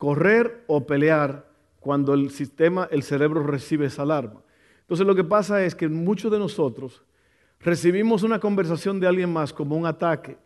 Correr 0.00 0.64
o 0.66 0.86
pelear 0.86 1.46
cuando 1.78 2.14
el 2.14 2.30
sistema, 2.30 2.88
el 2.90 3.02
cerebro 3.02 3.42
recibe 3.42 3.84
esa 3.84 4.00
alarma. 4.00 4.40
Entonces 4.80 5.06
lo 5.06 5.14
que 5.14 5.24
pasa 5.24 5.62
es 5.62 5.74
que 5.74 5.90
muchos 5.90 6.32
de 6.32 6.38
nosotros 6.38 7.02
recibimos 7.58 8.22
una 8.22 8.40
conversación 8.40 8.98
de 8.98 9.06
alguien 9.06 9.30
más 9.30 9.52
como 9.52 9.76
un 9.76 9.84
ataque 9.84 10.38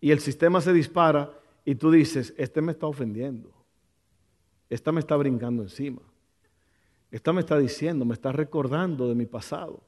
y 0.00 0.10
el 0.10 0.18
sistema 0.18 0.60
se 0.60 0.72
dispara 0.72 1.30
y 1.64 1.76
tú 1.76 1.92
dices, 1.92 2.34
este 2.36 2.60
me 2.60 2.72
está 2.72 2.88
ofendiendo, 2.88 3.54
esta 4.68 4.90
me 4.90 4.98
está 4.98 5.14
brincando 5.14 5.62
encima, 5.62 6.02
esta 7.12 7.32
me 7.32 7.42
está 7.42 7.56
diciendo, 7.56 8.04
me 8.04 8.14
está 8.14 8.32
recordando 8.32 9.08
de 9.08 9.14
mi 9.14 9.26
pasado, 9.26 9.84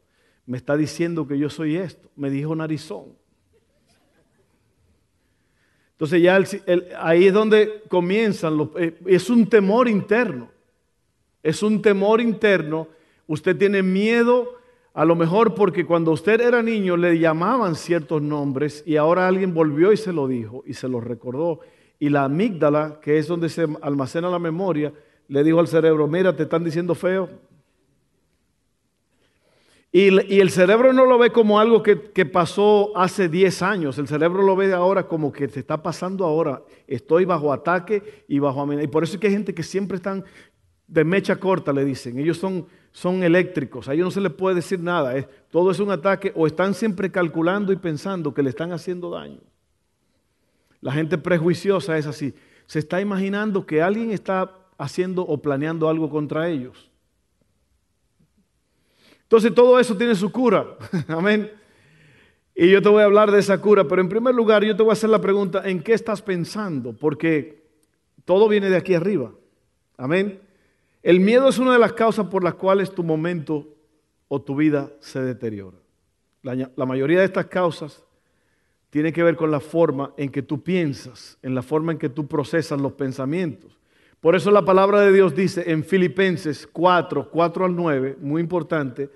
me 0.47 0.59
está 0.59 0.77
diciendo 0.77 1.27
que 1.27 1.41
yo 1.41 1.51
soy 1.51 1.75
esto, 1.75 2.09
me 2.15 2.31
dijo 2.31 2.55
narizón. 2.55 3.17
Entonces 5.97 6.21
ya 6.21 6.39
ahí 7.01 7.27
es 7.27 7.33
donde 7.33 7.83
comienzan, 7.89 8.59
los, 8.59 8.69
eh, 8.79 8.99
es 9.07 9.31
un 9.31 9.49
temor 9.49 9.89
interno, 9.89 10.51
es 11.43 11.63
un 11.63 11.81
temor 11.81 12.21
interno, 12.21 12.87
usted 13.27 13.57
tiene 13.57 13.83
miedo 13.83 14.57
a 14.93 15.07
lo 15.07 15.17
mejor 15.17 15.55
porque 15.55 15.87
cuando 15.87 16.13
usted 16.13 16.41
era 16.43 16.63
niño 16.63 16.99
le 16.99 17.19
llamaban 17.19 17.77
ciertos 17.77 18.21
nombres 18.21 18.83
y 18.87 18.97
ahora 18.97 19.27
alguien 19.27 19.55
volvió 19.55 19.91
y 19.91 19.97
se 19.97 20.13
lo 20.13 20.29
dijo 20.29 20.65
y 20.67 20.75
se 20.75 20.87
lo 20.87 21.01
recordó. 21.01 21.61
Y 21.99 22.11
la 22.11 22.25
amígdala, 22.25 22.99
que 23.01 23.17
es 23.17 23.27
donde 23.27 23.49
se 23.49 23.67
almacena 23.81 24.29
la 24.29 24.39
memoria, 24.39 24.93
le 25.29 25.45
dijo 25.45 25.61
al 25.61 25.69
cerebro, 25.69 26.07
mira, 26.07 26.37
te 26.37 26.43
están 26.43 26.63
diciendo 26.63 26.95
feo. 26.95 27.29
Y, 29.99 30.41
el 30.41 30.51
cerebro 30.51 30.93
no 30.93 31.07
lo 31.07 31.17
ve 31.17 31.33
como 31.33 31.59
algo 31.59 31.83
que, 31.83 31.97
pasó 32.27 32.95
hace 32.99 33.31
10 33.31 33.63
años, 33.63 33.97
el 33.97 34.07
cerebro 34.07 34.43
lo 34.43 34.55
ve 34.55 34.75
ahora 34.75 35.09
como 35.09 35.33
que 35.33 35.49
se 35.49 35.61
está 35.61 35.83
pasando 35.83 36.27
ahora. 36.27 36.63
Estoy 36.87 37.25
bajo 37.25 37.51
ataque 37.51 38.25
y 38.29 38.39
bajo 38.39 38.61
amenaza. 38.61 38.85
Y 38.85 38.89
por 38.89 39.05
eso 39.05 39.15
es 39.15 39.21
que 39.21 39.29
hay 39.29 39.33
gente 39.33 39.55
que 39.55 39.63
siempre 39.63 39.97
están 39.97 40.23
de 40.87 41.03
mecha 41.03 41.37
corta, 41.37 41.73
le 41.73 41.83
dicen. 41.83 42.19
Ellos 42.19 42.37
son, 42.37 42.67
son 42.93 43.23
eléctricos, 43.23 43.89
a 43.89 43.95
ellos 43.95 44.05
no 44.05 44.11
se 44.11 44.21
les 44.21 44.33
puede 44.33 44.57
decir 44.57 44.81
nada. 44.81 45.15
todo 45.51 45.71
es 45.71 45.81
un 45.81 45.91
ataque 45.91 46.31
o 46.37 46.47
están 46.47 46.75
siempre 46.75 47.11
calculando 47.11 47.73
y 47.73 47.77
pensando 47.77 48.35
que 48.35 48.43
le 48.43 48.51
están 48.51 48.73
haciendo 48.73 49.09
daño. 49.09 49.41
La 50.83 50.93
gente 50.93 51.17
prejuiciosa 51.17 51.97
es 51.97 52.07
así. 52.07 52.35
Se 52.67 52.81
está 52.81 53.01
imaginando 53.01 53.65
que 53.65 53.81
alguien 53.81 54.11
está 54.11 54.59
haciendo 54.77 55.23
o 55.23 55.41
planeando 55.41 55.89
algo 55.89 56.11
contra 56.11 56.51
ellos. 56.51 56.91
Entonces 59.27 59.53
todo 59.53 59.81
eso 59.81 59.97
tiene 59.97 60.15
su 60.15 60.31
cura. 60.31 60.77
Amén. 61.09 61.51
Y 62.55 62.71
yo 62.71 62.81
te 62.81 62.89
voy 62.89 63.03
a 63.03 63.07
hablar 63.07 63.33
de 63.33 63.41
esa 63.41 63.61
cura, 63.61 63.89
pero 63.89 64.01
en 64.01 64.09
primer 64.09 64.35
lugar 64.35 64.65
yo 64.65 64.77
te 64.77 64.83
voy 64.83 64.91
a 64.91 64.93
hacer 64.93 65.11
la 65.11 65.21
pregunta, 65.21 65.69
¿en 65.69 65.83
qué 65.83 65.95
estás 65.95 66.23
pensando? 66.23 66.95
Porque 66.95 67.65
todo 68.25 68.49
viene 68.49 68.71
de 68.71 68.77
aquí 68.77 68.95
arriba. 68.95 69.33
Amén. 69.97 70.41
El 71.03 71.19
miedo 71.19 71.49
es 71.49 71.59
una 71.59 71.73
de 71.73 71.79
las 71.81 71.93
causas 71.93 72.29
por 72.29 72.45
las 72.45 72.55
cuales 72.55 72.93
tu 72.93 73.03
momento 73.03 73.67
o 74.29 74.41
tu 74.41 74.55
vida 74.55 74.93
se 75.01 75.21
deteriora. 75.21 75.77
La, 76.43 76.71
la 76.75 76.87
mayoría 76.87 77.19
de 77.19 77.25
estas 77.25 77.47
causas 77.47 78.05
tiene 78.91 79.13
que 79.13 79.25
ver 79.25 79.35
con 79.35 79.51
la 79.51 79.61
forma 79.61 80.13
en 80.17 80.31
que 80.31 80.43
tú 80.43 80.63
piensas, 80.63 81.39
en 81.43 81.55
la 81.55 81.63
forma 81.63 81.93
en 81.93 81.99
que 81.99 82.09
tú 82.09 82.29
procesas 82.29 82.81
los 82.81 82.93
pensamientos. 82.93 83.77
Por 84.27 84.35
eso 84.35 84.51
la 84.51 84.65
palabra 84.65 85.03
de 85.03 85.13
Dios 85.13 85.37
dice 85.37 85.71
en 85.71 85.85
Filipenses 85.85 86.67
4, 86.67 87.31
4 87.31 87.65
al 87.65 87.77
9, 87.77 88.17
muy 88.21 88.43
importante, 88.43 89.09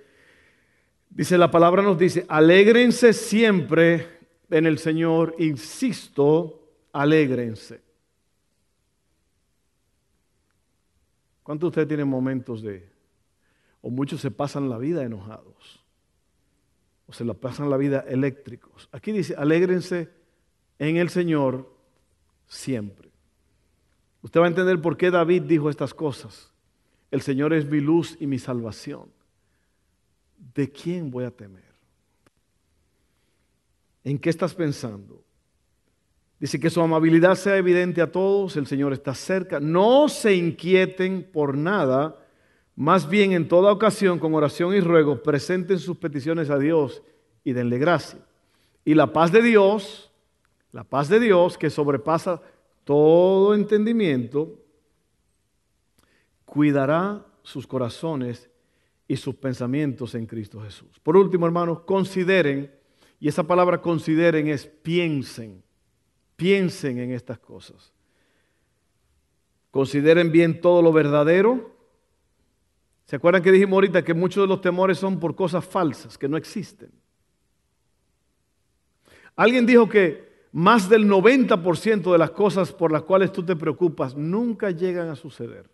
dice 1.09 1.37
la 1.37 1.50
palabra 1.50 1.83
nos 1.83 1.99
dice, 1.99 2.25
alégrense 2.29 3.12
siempre 3.12 4.07
en 4.49 4.67
el 4.67 4.79
Señor, 4.79 5.35
insisto, 5.40 6.62
alégrense. 6.93 7.83
¿Cuántos 11.43 11.67
de 11.67 11.69
ustedes 11.71 11.88
tienen 11.88 12.07
momentos 12.07 12.62
de, 12.62 12.88
o 13.81 13.90
muchos 13.90 14.21
se 14.21 14.31
pasan 14.31 14.69
la 14.69 14.79
vida 14.79 15.02
enojados, 15.02 15.85
o 17.09 17.12
se 17.12 17.25
la 17.25 17.35
pasan 17.35 17.69
la 17.69 17.76
vida 17.76 18.05
eléctricos? 18.07 18.88
Aquí 18.93 19.11
dice, 19.11 19.35
alégrense 19.37 20.09
en 20.79 20.99
el 20.99 21.11
Señor 21.11 21.69
siempre. 22.47 23.10
Usted 24.23 24.41
va 24.41 24.45
a 24.45 24.49
entender 24.49 24.81
por 24.81 24.97
qué 24.97 25.11
David 25.11 25.43
dijo 25.43 25.71
estas 25.71 25.95
cosas. 25.95 26.53
El 27.11 27.23
Señor 27.23 27.53
es 27.53 27.67
mi 27.67 27.81
luz 27.81 28.17
y 28.21 28.27
mi 28.27 28.39
salvación. 28.39 29.09
¿De 30.55 30.71
quién 30.71 31.11
voy 31.11 31.25
a 31.25 31.31
temer? 31.31 31.71
¿En 34.05 34.19
qué 34.19 34.31
estás 34.31 34.55
pensando? 34.55 35.23
Dice 36.39 36.59
que 36.59 36.71
su 36.71 36.81
amabilidad 36.81 37.35
sea 37.35 37.59
evidente 37.59 38.00
a 38.00 38.11
todos, 38.11 38.57
el 38.57 38.67
Señor 38.67 38.95
está 38.95 39.15
cerca. 39.15 39.61
No 39.61 40.09
se 40.09 40.35
inquieten 40.35 41.29
por 41.31 41.57
nada, 41.57 42.17
más 42.77 43.09
bien 43.09 43.33
en 43.33 43.47
toda 43.47 43.73
ocasión, 43.73 44.19
con 44.19 44.35
oración 44.35 44.75
y 44.75 44.81
ruego, 44.81 45.23
presenten 45.23 45.79
sus 45.79 45.99
peticiones 45.99 46.49
a 46.49 46.59
Dios 46.59 47.03
y 47.45 47.53
denle 47.53 47.79
gracia. 47.79 48.21
Y 48.87 48.95
la 48.95 49.12
paz 49.12 49.33
de 49.33 49.43
Dios, 49.43 50.11
la 50.73 50.85
paz 50.85 51.11
de 51.11 51.21
Dios 51.21 51.59
que 51.59 51.69
sobrepasa 51.69 52.41
todo 52.91 53.55
entendimiento, 53.55 54.59
cuidará 56.45 57.25
sus 57.45 57.65
corazones 57.65 58.51
y 59.07 59.17
sus 59.17 59.37
pensamientos 59.37 60.17
en 60.17 60.27
Cristo 60.27 60.61
Jesús. 60.61 60.99
Por 60.99 61.17
último, 61.17 61.47
hermanos, 61.47 61.83
consideren, 61.83 62.75
y 63.21 63.29
esa 63.29 63.45
palabra 63.45 63.81
consideren 63.81 64.49
es 64.49 64.67
piensen, 64.67 65.63
piensen 66.35 66.99
en 66.99 67.13
estas 67.13 67.39
cosas. 67.39 67.93
Consideren 69.71 70.33
bien 70.33 70.61
todo 70.61 70.83
lo 70.83 70.93
verdadero. 70.93 71.73
¿Se 73.05 73.15
acuerdan 73.15 73.41
que 73.41 73.53
dijimos 73.53 73.75
ahorita 73.75 74.03
que 74.03 74.15
muchos 74.15 74.43
de 74.43 74.49
los 74.49 74.61
temores 74.61 74.99
son 74.99 75.21
por 75.21 75.37
cosas 75.37 75.65
falsas, 75.65 76.19
que 76.19 76.29
no 76.29 76.37
existen? 76.37 76.91
Alguien 79.37 79.65
dijo 79.65 79.89
que 79.89 80.29
más 80.52 80.89
del 80.89 81.08
90% 81.08 82.10
de 82.10 82.19
las 82.19 82.30
cosas 82.30 82.73
por 82.73 82.91
las 82.91 83.02
cuales 83.02 83.32
tú 83.32 83.45
te 83.45 83.56
preocupas 83.56 84.17
nunca 84.17 84.71
llegan 84.71 85.08
a 85.08 85.17
suceder. 85.17 85.69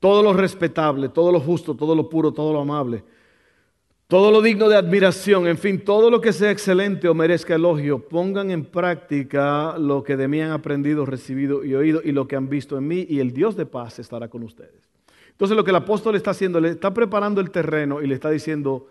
Todo 0.00 0.22
lo 0.22 0.32
respetable, 0.32 1.08
todo 1.08 1.32
lo 1.32 1.40
justo, 1.40 1.74
todo 1.74 1.94
lo 1.94 2.08
puro, 2.08 2.32
todo 2.32 2.52
lo 2.52 2.60
amable, 2.60 3.02
todo 4.06 4.30
lo 4.30 4.40
digno 4.40 4.68
de 4.68 4.76
admiración, 4.76 5.48
en 5.48 5.58
fin, 5.58 5.84
todo 5.84 6.08
lo 6.08 6.20
que 6.20 6.32
sea 6.32 6.52
excelente 6.52 7.08
o 7.08 7.14
merezca 7.14 7.56
elogio, 7.56 8.08
pongan 8.08 8.50
en 8.50 8.64
práctica 8.64 9.76
lo 9.76 10.04
que 10.04 10.16
de 10.16 10.28
mí 10.28 10.40
han 10.40 10.52
aprendido, 10.52 11.04
recibido 11.04 11.64
y 11.64 11.74
oído 11.74 12.00
y 12.04 12.12
lo 12.12 12.28
que 12.28 12.36
han 12.36 12.48
visto 12.48 12.78
en 12.78 12.86
mí 12.86 13.06
y 13.08 13.18
el 13.18 13.32
Dios 13.32 13.56
de 13.56 13.66
paz 13.66 13.98
estará 13.98 14.28
con 14.28 14.44
ustedes. 14.44 14.87
Entonces 15.38 15.56
lo 15.56 15.62
que 15.62 15.70
el 15.70 15.76
apóstol 15.76 16.16
está 16.16 16.32
haciendo, 16.32 16.60
le 16.60 16.70
está 16.70 16.92
preparando 16.92 17.40
el 17.40 17.52
terreno 17.52 18.02
y 18.02 18.08
le 18.08 18.14
está 18.14 18.28
diciendo, 18.28 18.88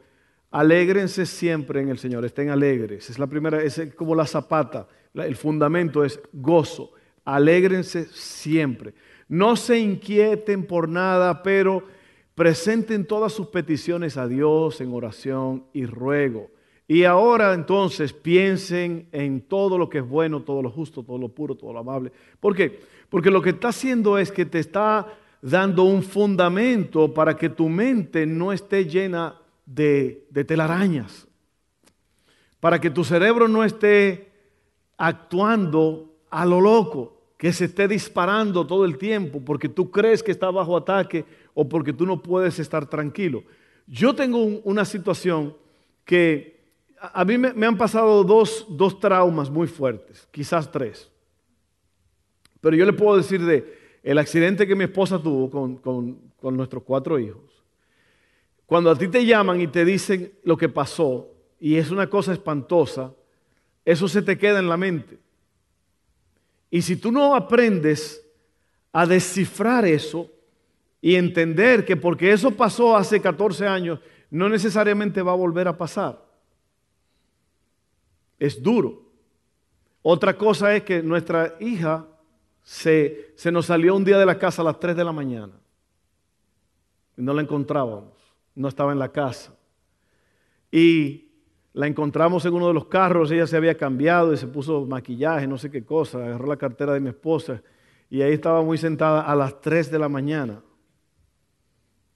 alégrense 0.50 1.26
siempre 1.26 1.82
en 1.82 1.90
el 1.90 1.98
Señor, 1.98 2.24
estén 2.24 2.50
alegres. 2.50 3.10
Es 3.10 3.20
la 3.20 3.28
primera, 3.28 3.62
es 3.62 3.82
como 3.98 4.16
la 4.16 4.26
zapata, 4.26 4.88
el 5.14 5.36
fundamento 5.36 6.06
es 6.06 6.22
gozo, 6.32 6.94
alégrense 7.26 8.06
siempre. 8.06 8.94
No 9.28 9.58
se 9.58 9.78
inquieten 9.78 10.66
por 10.66 10.88
nada, 10.88 11.44
pero 11.44 11.84
presenten 12.34 13.04
todas 13.06 13.34
sus 13.34 13.48
peticiones 13.48 14.16
a 14.16 14.26
Dios 14.26 14.80
en 14.80 14.94
oración 14.94 15.66
y 15.74 15.86
ruego. 15.86 16.50
Y 16.88 17.04
ahora 17.04 17.54
entonces 17.54 18.14
piensen 18.14 19.10
en 19.12 19.42
todo 19.42 19.78
lo 19.78 19.90
que 19.90 19.98
es 19.98 20.08
bueno, 20.08 20.44
todo 20.44 20.62
lo 20.62 20.72
justo, 20.72 21.04
todo 21.04 21.18
lo 21.18 21.28
puro, 21.28 21.56
todo 21.56 21.74
lo 21.74 21.80
amable. 21.80 22.14
¿Por 22.40 22.56
qué? 22.56 22.80
Porque 23.10 23.32
lo 23.32 23.42
que 23.42 23.50
está 23.50 23.68
haciendo 23.68 24.18
es 24.18 24.32
que 24.32 24.46
te 24.46 24.60
está 24.60 25.08
dando 25.42 25.84
un 25.84 26.04
fundamento 26.04 27.14
para 27.14 27.36
que 27.36 27.50
tu 27.50 27.70
mente 27.70 28.26
no 28.26 28.52
esté 28.52 28.86
llena 28.86 29.40
de, 29.66 30.28
telarañas, 30.48 31.28
para 32.60 32.80
que 32.80 32.90
tu 32.90 33.04
cerebro 33.04 33.48
no 33.48 33.64
esté 33.64 34.32
actuando 34.98 36.16
a 36.30 36.46
lo 36.46 36.60
loco, 36.60 37.22
que 37.38 37.54
se 37.54 37.66
esté 37.66 37.88
disparando 37.88 38.66
todo 38.66 38.84
el 38.84 38.98
tiempo 38.98 39.42
porque 39.46 39.70
tú 39.70 39.92
crees 39.92 40.24
que 40.24 40.32
está 40.32 40.50
bajo 40.50 40.76
ataque 40.76 41.24
o 41.54 41.70
porque 41.70 41.94
tú 41.94 42.06
no 42.06 42.24
puedes 42.24 42.58
estar 42.58 42.88
tranquilo. 42.88 43.44
Yo 43.86 44.16
tengo 44.16 44.40
una 44.40 44.86
situación 44.86 45.56
que 46.04 46.58
a 47.00 47.24
mí 47.26 47.38
me, 47.38 47.66
han 47.66 47.78
pasado 47.78 48.24
dos, 48.24 48.66
dos 48.70 49.00
traumas 49.00 49.52
muy 49.52 49.68
fuertes, 49.68 50.28
quizás 50.32 50.72
tres. 50.72 51.12
Pero 52.60 52.76
yo 52.76 52.86
le 52.86 52.94
puedo 52.94 53.18
decir 53.18 53.46
de, 53.46 53.77
el 54.08 54.20
accidente 54.20 54.66
que 54.66 54.74
mi 54.74 54.86
esposa 54.86 55.22
tuvo 55.22 55.50
con, 55.82 56.22
nuestros 56.56 56.82
cuatro 56.84 57.20
hijos, 57.20 57.62
cuando 58.66 58.90
a 58.90 58.98
ti 58.98 59.10
te 59.10 59.26
llaman 59.26 59.60
y 59.60 59.68
te 59.68 59.84
dicen 59.84 60.32
lo 60.46 60.56
que 60.56 60.70
pasó, 60.70 61.30
y 61.60 61.76
es 61.76 61.92
una 61.92 62.10
cosa 62.10 62.32
espantosa, 62.32 63.14
eso 63.84 64.08
se 64.08 64.22
te 64.22 64.38
queda 64.38 64.60
en 64.60 64.70
la 64.70 64.78
mente. 64.78 65.20
Y 66.72 66.84
si 66.84 66.96
tú 66.96 67.12
no 67.12 67.36
aprendes 67.36 68.26
a 68.94 69.06
descifrar 69.06 69.84
eso 69.84 70.32
y 71.02 71.16
entender 71.16 71.84
que 71.84 71.98
porque 71.98 72.32
eso 72.32 72.52
pasó 72.52 72.96
hace 72.96 73.20
14 73.20 73.68
años, 73.68 74.00
no 74.32 74.48
necesariamente 74.48 75.22
va 75.22 75.34
a 75.34 75.36
volver 75.36 75.68
a 75.68 75.78
pasar. 75.78 76.26
Es 78.40 78.64
duro. 78.64 79.02
Otra 80.02 80.38
cosa 80.38 80.74
es 80.74 80.84
que 80.84 81.04
nuestra 81.04 81.58
hija 81.60 82.08
se, 82.68 83.34
nos 83.50 83.68
salió 83.68 83.96
un 83.96 84.04
día 84.04 84.18
de 84.18 84.26
la 84.26 84.38
casa 84.38 84.62
a 84.62 84.66
las 84.66 84.78
3 84.78 84.94
de 84.98 85.06
la 85.06 85.14
mañana. 85.14 85.54
Y 87.16 87.22
no 87.22 87.34
la 87.34 87.42
encontrábamos. 87.42 88.12
No 88.56 88.68
estaba 88.68 88.92
en 88.92 89.00
la 89.00 89.10
casa. 89.10 89.56
Y 90.70 91.32
la 91.72 91.88
encontramos 91.88 92.46
en 92.46 92.54
uno 92.54 92.68
de 92.68 92.74
los 92.74 92.88
carros. 92.88 93.32
Ella 93.32 93.48
se 93.48 93.56
había 93.56 93.78
cambiado 93.78 94.34
y 94.34 94.38
se 94.38 94.48
puso 94.48 94.86
maquillaje, 94.86 95.48
no 95.48 95.58
sé 95.58 95.72
qué 95.72 95.86
cosa. 95.86 96.18
Agarró 96.18 96.46
la 96.46 96.58
cartera 96.58 96.92
de 96.92 97.00
mi 97.00 97.08
esposa. 97.08 97.64
Y 98.10 98.22
ahí 98.22 98.34
estaba 98.34 98.62
muy 98.62 98.78
sentada 98.78 99.22
a 99.22 99.34
las 99.34 99.62
3 99.62 99.90
de 99.90 100.00
la 100.00 100.10
mañana. 100.10 100.62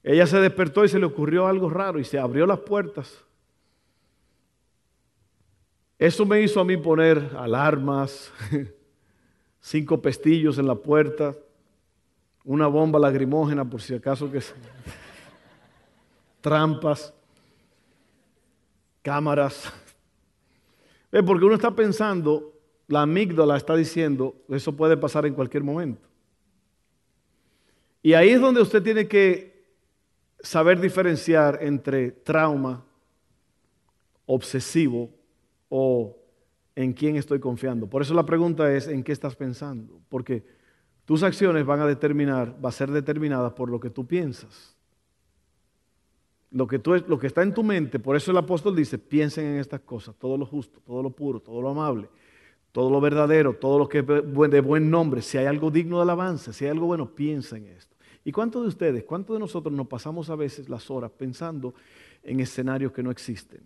Ella 0.04 0.28
se 0.28 0.38
despertó 0.42 0.84
y 0.84 0.90
se 0.90 1.00
le 1.00 1.06
ocurrió 1.06 1.48
algo 1.48 1.70
raro 1.70 1.98
y 1.98 2.04
se 2.04 2.20
abrió 2.20 2.46
las 2.46 2.60
puertas. 2.60 3.24
Eso 5.98 6.26
me 6.26 6.42
hizo 6.42 6.60
a 6.60 6.66
mí 6.66 6.76
poner 6.76 7.32
alarmas, 7.38 8.34
cinco 9.62 10.02
pestillos 10.02 10.58
en 10.58 10.67
la 10.67 10.76
puerta, 10.76 11.36
una 12.43 12.67
bomba 12.67 13.00
lagrimógena 13.00 13.63
por 13.63 13.82
si 13.82 13.93
acaso 13.93 14.30
que 14.32 14.39
es 14.39 14.54
trampas, 16.41 17.13
cámaras. 19.02 19.71
Porque 21.12 21.45
uno 21.45 21.56
está 21.56 21.76
pensando, 21.76 22.54
la 22.88 23.04
amígdala 23.04 23.58
está 23.58 23.76
diciendo, 23.76 24.36
eso 24.50 24.76
puede 24.76 24.97
pasar 24.97 25.26
en 25.26 25.34
cualquier 25.34 25.63
momento. 25.63 26.08
Y 28.02 28.13
ahí 28.13 28.30
es 28.30 28.41
donde 28.41 28.62
usted 28.62 28.82
tiene 28.82 29.08
que 29.08 29.52
saber 30.39 30.80
diferenciar 30.80 31.60
entre 31.62 32.12
trauma, 32.12 32.84
obsesivo 34.26 35.12
o 35.69 36.17
en 36.76 36.94
quién 36.94 37.16
estoy 37.16 37.40
confiando. 37.40 37.88
Por 37.88 38.02
eso 38.02 38.14
la 38.14 38.26
pregunta 38.26 38.74
es, 38.74 38.88
¿en 38.88 39.04
qué 39.04 39.12
estás 39.12 39.36
pensando? 39.36 40.00
Porque 40.10 40.44
tus 41.06 41.24
acciones 41.24 41.66
van 41.66 41.82
a 41.82 41.86
determinar, 41.86 42.56
va 42.64 42.70
a 42.70 42.74
ser 42.74 42.92
determinadas 42.92 43.54
por 43.54 43.70
lo 43.70 43.80
que 43.80 43.90
tú 43.90 44.06
piensas. 44.06 44.76
Lo 46.52 46.68
que, 46.68 46.82
lo 47.08 47.18
que 47.18 47.28
está 47.28 47.44
en 47.44 47.54
tu 47.54 47.64
mente, 47.64 47.98
por 48.00 48.16
eso 48.16 48.32
el 48.32 48.38
apóstol 48.38 48.76
dice, 48.76 48.98
piensen 48.98 49.46
en 49.46 49.60
estas 49.60 49.82
cosas, 49.82 50.16
todo 50.16 50.38
lo 50.38 50.46
justo, 50.46 50.82
todo 50.86 51.02
lo 51.02 51.10
puro, 51.10 51.40
todo 51.40 51.62
lo 51.62 51.70
amable, 51.70 52.10
todo 52.74 52.90
lo 52.90 53.00
verdadero, 53.00 53.54
todo 53.54 53.80
lo 53.80 53.88
que 53.88 54.00
es 54.00 54.06
de 54.06 54.62
buen 54.62 54.90
nombre, 54.90 55.22
si 55.22 55.38
hay 55.38 55.46
algo 55.46 55.72
digno 55.72 55.98
de 55.98 56.04
alabanza, 56.04 56.52
si 56.52 56.66
hay 56.66 56.72
algo 56.72 56.88
bueno, 56.88 57.16
piensa 57.16 57.56
en 57.56 57.68
esto. 57.68 57.96
¿Y 58.26 58.34
cuántos 58.34 58.64
de 58.64 58.68
ustedes, 58.68 59.04
cuántos 59.06 59.36
de 59.36 59.40
nosotros 59.40 59.74
nos 59.74 59.88
pasamos 59.88 60.30
a 60.30 60.36
veces 60.36 60.70
las 60.70 60.92
horas 60.92 61.12
pensando 61.12 61.74
en 62.22 62.42
escenarios 62.42 62.92
que 62.92 63.02
no 63.02 63.12
existen? 63.12 63.62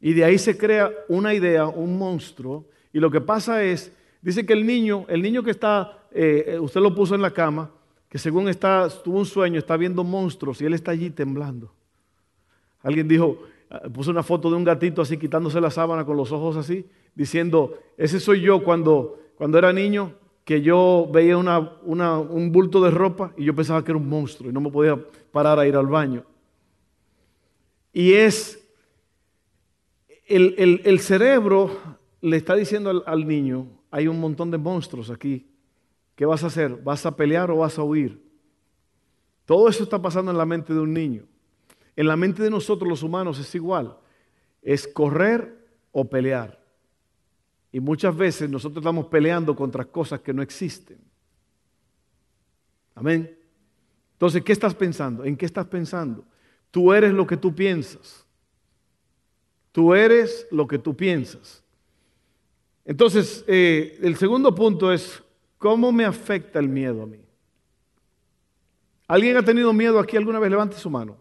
Y 0.00 0.14
de 0.14 0.24
ahí 0.24 0.38
se 0.38 0.56
crea 0.56 0.90
una 1.08 1.34
idea, 1.34 1.66
un 1.66 1.98
monstruo, 1.98 2.64
y 2.92 2.98
lo 2.98 3.10
que 3.10 3.20
pasa 3.20 3.62
es, 3.62 3.92
dice 4.22 4.46
que 4.46 4.52
el 4.52 4.66
niño, 4.66 5.04
el 5.08 5.22
niño 5.22 5.42
que 5.42 5.50
está, 5.50 6.06
eh, 6.10 6.58
usted 6.60 6.80
lo 6.80 6.94
puso 6.94 7.14
en 7.14 7.22
la 7.22 7.32
cama, 7.32 7.70
que 8.08 8.18
según 8.18 8.48
está, 8.48 8.88
tuvo 9.04 9.18
un 9.18 9.26
sueño, 9.26 9.58
está 9.58 9.76
viendo 9.76 10.02
monstruos 10.02 10.60
y 10.60 10.64
él 10.64 10.74
está 10.74 10.90
allí 10.90 11.10
temblando. 11.10 11.72
Alguien 12.82 13.06
dijo, 13.06 13.38
ah, 13.70 13.82
puso 13.92 14.10
una 14.10 14.22
foto 14.22 14.50
de 14.50 14.56
un 14.56 14.64
gatito 14.64 15.02
así 15.02 15.16
quitándose 15.16 15.60
la 15.60 15.70
sábana 15.70 16.04
con 16.04 16.16
los 16.16 16.32
ojos 16.32 16.56
así, 16.56 16.86
diciendo, 17.14 17.78
ese 17.96 18.18
soy 18.18 18.40
yo 18.40 18.64
cuando, 18.64 19.20
cuando 19.36 19.58
era 19.58 19.72
niño, 19.72 20.14
que 20.44 20.62
yo 20.62 21.08
veía 21.12 21.36
un 21.36 22.50
bulto 22.50 22.82
de 22.82 22.90
ropa 22.90 23.32
y 23.36 23.44
yo 23.44 23.54
pensaba 23.54 23.84
que 23.84 23.92
era 23.92 23.98
un 23.98 24.08
monstruo 24.08 24.50
y 24.50 24.52
no 24.52 24.60
me 24.60 24.70
podía 24.70 24.98
parar 25.30 25.60
a 25.60 25.66
ir 25.68 25.76
al 25.76 25.86
baño. 25.86 26.24
Y 27.92 28.14
es 28.14 28.59
el, 30.30 31.00
cerebro 31.00 31.70
le 32.20 32.36
está 32.36 32.54
diciendo 32.54 32.90
al, 32.90 33.02
al, 33.06 33.26
niño, 33.26 33.66
hay 33.90 34.06
un 34.06 34.20
montón 34.20 34.50
de 34.50 34.58
monstruos 34.58 35.10
aquí. 35.10 35.46
¿Qué 36.14 36.24
vas 36.24 36.44
a 36.44 36.48
hacer? 36.48 36.76
¿Vas 36.76 37.04
a 37.06 37.16
pelear 37.16 37.50
o 37.50 37.58
vas 37.58 37.78
a 37.78 37.82
huir? 37.82 38.22
Todo 39.44 39.68
eso 39.68 39.82
está 39.82 40.00
pasando 40.00 40.30
en 40.30 40.38
la 40.38 40.46
mente 40.46 40.72
de 40.72 40.80
un 40.80 40.92
niño. 40.92 41.24
En 41.96 42.06
la 42.06 42.16
mente 42.16 42.42
de 42.42 42.50
nosotros 42.50 42.88
los 42.88 43.02
humanos 43.02 43.38
es 43.38 43.54
igual. 43.54 43.96
Es 44.62 44.86
correr 44.86 45.66
o 45.92 46.08
pelear. 46.08 46.60
Y 47.72 47.80
muchas 47.80 48.16
veces 48.16 48.48
nosotros 48.48 48.82
estamos 48.82 49.06
peleando 49.06 49.54
contra 49.56 49.84
cosas 49.84 50.20
que 50.20 50.32
no 50.32 50.42
existen. 50.42 50.98
Amén. 52.94 53.36
Entonces, 54.12 54.42
¿qué 54.42 54.52
estás 54.52 54.74
pensando? 54.74 55.24
¿En 55.24 55.36
qué 55.36 55.46
estás 55.46 55.66
pensando? 55.66 56.24
Tú 56.70 56.92
eres 56.92 57.12
lo 57.12 57.26
que 57.26 57.36
tú 57.36 57.54
piensas. 57.54 58.26
Tú 59.72 59.94
eres 59.94 60.46
lo 60.50 60.66
que 60.66 60.78
tú 60.78 60.96
piensas. 60.96 61.62
Entonces, 62.84 63.44
eh, 63.46 63.98
el 64.02 64.16
segundo 64.16 64.54
punto 64.54 64.92
es, 64.92 65.22
¿cómo 65.58 65.92
me 65.92 66.04
afecta 66.04 66.58
el 66.58 66.68
miedo 66.68 67.02
a 67.02 67.06
mí? 67.06 67.20
¿Alguien 69.06 69.36
ha 69.36 69.44
tenido 69.44 69.72
miedo 69.72 69.98
aquí 69.98 70.16
alguna 70.16 70.38
vez? 70.38 70.50
Levante 70.50 70.76
su 70.76 70.88
mano. 70.88 71.16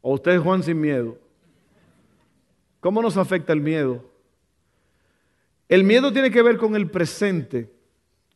¿O 0.00 0.14
usted 0.14 0.32
es 0.32 0.40
Juan 0.40 0.62
sin 0.62 0.80
miedo? 0.80 1.18
¿Cómo 2.80 3.00
nos 3.02 3.16
afecta 3.16 3.52
el 3.52 3.60
miedo? 3.60 4.04
El 5.68 5.84
miedo 5.84 6.12
tiene 6.12 6.30
que 6.30 6.42
ver 6.42 6.58
con 6.58 6.74
el 6.74 6.90
presente 6.90 7.72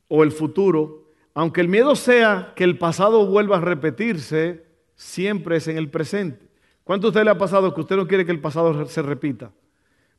o 0.08 0.22
el 0.22 0.30
futuro. 0.30 1.10
Aunque 1.34 1.60
el 1.60 1.68
miedo 1.68 1.96
sea 1.96 2.52
que 2.54 2.64
el 2.64 2.78
pasado 2.78 3.26
vuelva 3.26 3.58
a 3.58 3.60
repetirse, 3.60 4.64
siempre 4.94 5.56
es 5.56 5.68
en 5.68 5.76
el 5.76 5.90
presente. 5.90 6.45
¿Cuánto 6.86 7.08
a 7.08 7.10
usted 7.10 7.24
le 7.24 7.30
ha 7.30 7.36
pasado 7.36 7.74
que 7.74 7.80
usted 7.80 7.96
no 7.96 8.06
quiere 8.06 8.24
que 8.24 8.30
el 8.30 8.38
pasado 8.38 8.86
se 8.86 9.02
repita? 9.02 9.50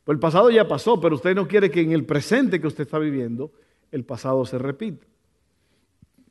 Pues 0.04 0.18
el 0.18 0.20
pasado 0.20 0.50
ya 0.52 0.68
pasó, 0.68 1.00
pero 1.00 1.16
usted 1.16 1.34
no 1.34 1.48
quiere 1.48 1.72
que 1.72 1.80
en 1.80 1.94
el 1.94 2.04
presente 2.04 2.60
que 2.60 2.68
usted 2.68 2.84
está 2.84 3.00
viviendo 3.00 3.54
el 3.90 4.04
pasado 4.04 4.46
se 4.46 4.58
repita. 4.58 5.08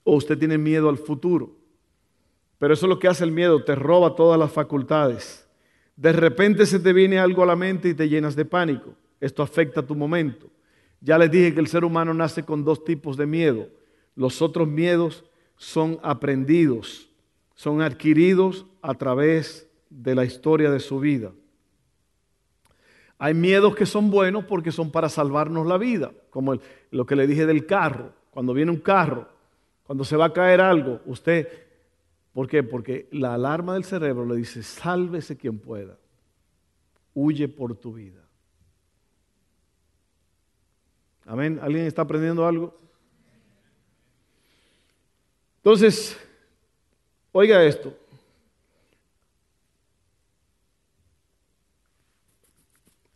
O 0.04 0.16
usted 0.16 0.36
tiene 0.36 0.58
miedo 0.58 0.90
al 0.90 0.98
futuro. 0.98 1.56
Pero 2.58 2.74
eso 2.74 2.84
es 2.84 2.90
lo 2.90 2.98
que 2.98 3.08
hace 3.08 3.24
el 3.24 3.32
miedo, 3.32 3.64
te 3.64 3.74
roba 3.74 4.14
todas 4.14 4.38
las 4.38 4.52
facultades. 4.52 5.48
De 5.96 6.12
repente 6.12 6.66
se 6.66 6.80
te 6.80 6.92
viene 6.92 7.18
algo 7.18 7.42
a 7.42 7.46
la 7.46 7.56
mente 7.56 7.88
y 7.88 7.94
te 7.94 8.06
llenas 8.06 8.36
de 8.36 8.44
pánico. 8.44 8.92
Esto 9.18 9.42
afecta 9.42 9.86
tu 9.86 9.94
momento. 9.94 10.48
Ya 11.00 11.16
les 11.16 11.30
dije 11.30 11.54
que 11.54 11.60
el 11.60 11.68
ser 11.68 11.82
humano 11.82 12.12
nace 12.12 12.42
con 12.42 12.62
dos 12.62 12.84
tipos 12.84 13.16
de 13.16 13.24
miedo. 13.24 13.68
Los 14.14 14.42
otros 14.42 14.68
miedos 14.68 15.24
son 15.56 15.98
aprendidos, 16.02 17.08
son 17.54 17.80
adquiridos 17.80 18.66
a 18.82 18.92
través 18.92 19.65
de 19.90 20.14
la 20.14 20.24
historia 20.24 20.70
de 20.70 20.80
su 20.80 21.00
vida. 21.00 21.32
Hay 23.18 23.34
miedos 23.34 23.74
que 23.74 23.86
son 23.86 24.10
buenos 24.10 24.44
porque 24.44 24.72
son 24.72 24.90
para 24.90 25.08
salvarnos 25.08 25.66
la 25.66 25.78
vida, 25.78 26.12
como 26.30 26.56
lo 26.90 27.06
que 27.06 27.16
le 27.16 27.26
dije 27.26 27.46
del 27.46 27.66
carro. 27.66 28.12
Cuando 28.30 28.52
viene 28.52 28.70
un 28.70 28.80
carro, 28.80 29.28
cuando 29.84 30.04
se 30.04 30.16
va 30.16 30.26
a 30.26 30.32
caer 30.32 30.60
algo, 30.60 31.00
usted, 31.06 31.48
¿por 32.34 32.46
qué? 32.46 32.62
Porque 32.62 33.08
la 33.12 33.34
alarma 33.34 33.74
del 33.74 33.84
cerebro 33.84 34.26
le 34.26 34.36
dice, 34.36 34.62
sálvese 34.62 35.36
quien 35.36 35.58
pueda, 35.58 35.96
huye 37.14 37.48
por 37.48 37.74
tu 37.74 37.94
vida. 37.94 38.22
Amén. 41.24 41.58
¿Alguien 41.62 41.86
está 41.86 42.02
aprendiendo 42.02 42.46
algo? 42.46 42.76
Entonces, 45.56 46.16
oiga 47.32 47.64
esto. 47.64 47.92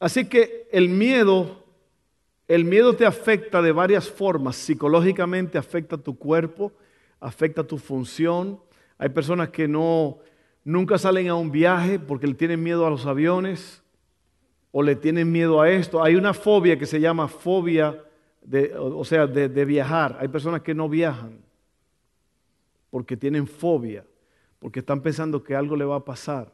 Así 0.01 0.25
que 0.25 0.67
el 0.73 0.89
miedo, 0.89 1.63
el 2.49 2.65
miedo 2.65 2.97
te 2.97 3.05
afecta 3.05 3.61
de 3.61 3.71
varias 3.71 4.09
formas. 4.09 4.57
Psicológicamente 4.57 5.59
afecta 5.59 5.99
tu 5.99 6.17
cuerpo, 6.19 6.73
afecta 7.21 7.63
tu 7.63 7.77
función. 7.77 8.59
Hay 8.97 9.11
personas 9.11 9.51
que 9.51 9.69
no 9.69 10.19
nunca 10.65 10.97
salen 10.97 11.29
a 11.29 11.35
un 11.35 11.53
viaje 11.53 11.99
porque 11.99 12.27
le 12.27 12.35
tienen 12.35 12.63
miedo 12.63 12.87
a 12.87 12.91
los 12.91 13.05
aviones 13.05 13.83
o 14.73 14.83
le 14.83 14.97
tienen 14.97 15.31
miedo 15.31 15.61
a 15.61 15.71
esto. 15.71 16.03
Hay 16.03 16.17
una 16.17 16.33
fobia 16.33 16.79
que 16.79 16.87
se 16.87 16.99
llama 16.99 17.29
fobia, 17.29 18.03
de, 18.41 18.73
o 18.75 19.05
sea, 19.05 19.27
de, 19.27 19.65
viajar. 19.67 20.17
Hay 20.19 20.29
personas 20.29 20.63
que 20.63 20.75
no 20.75 20.89
viajan 20.89 21.39
porque 22.89 23.19
tienen 23.19 23.47
fobia, 23.47 24.03
porque 24.59 24.81
están 24.81 25.03
pensando 25.03 25.45
que 25.45 25.55
algo 25.55 25.77
le 25.77 25.85
va 25.85 25.97
a 25.97 26.05
pasar. 26.07 26.51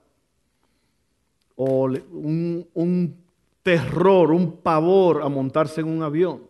O 1.54 1.84
un 1.84 3.25
terror, 3.66 4.30
un 4.30 4.62
pavor 4.62 5.24
a 5.24 5.28
montarse 5.28 5.80
en 5.80 5.88
un 5.88 6.00
avión. 6.00 6.48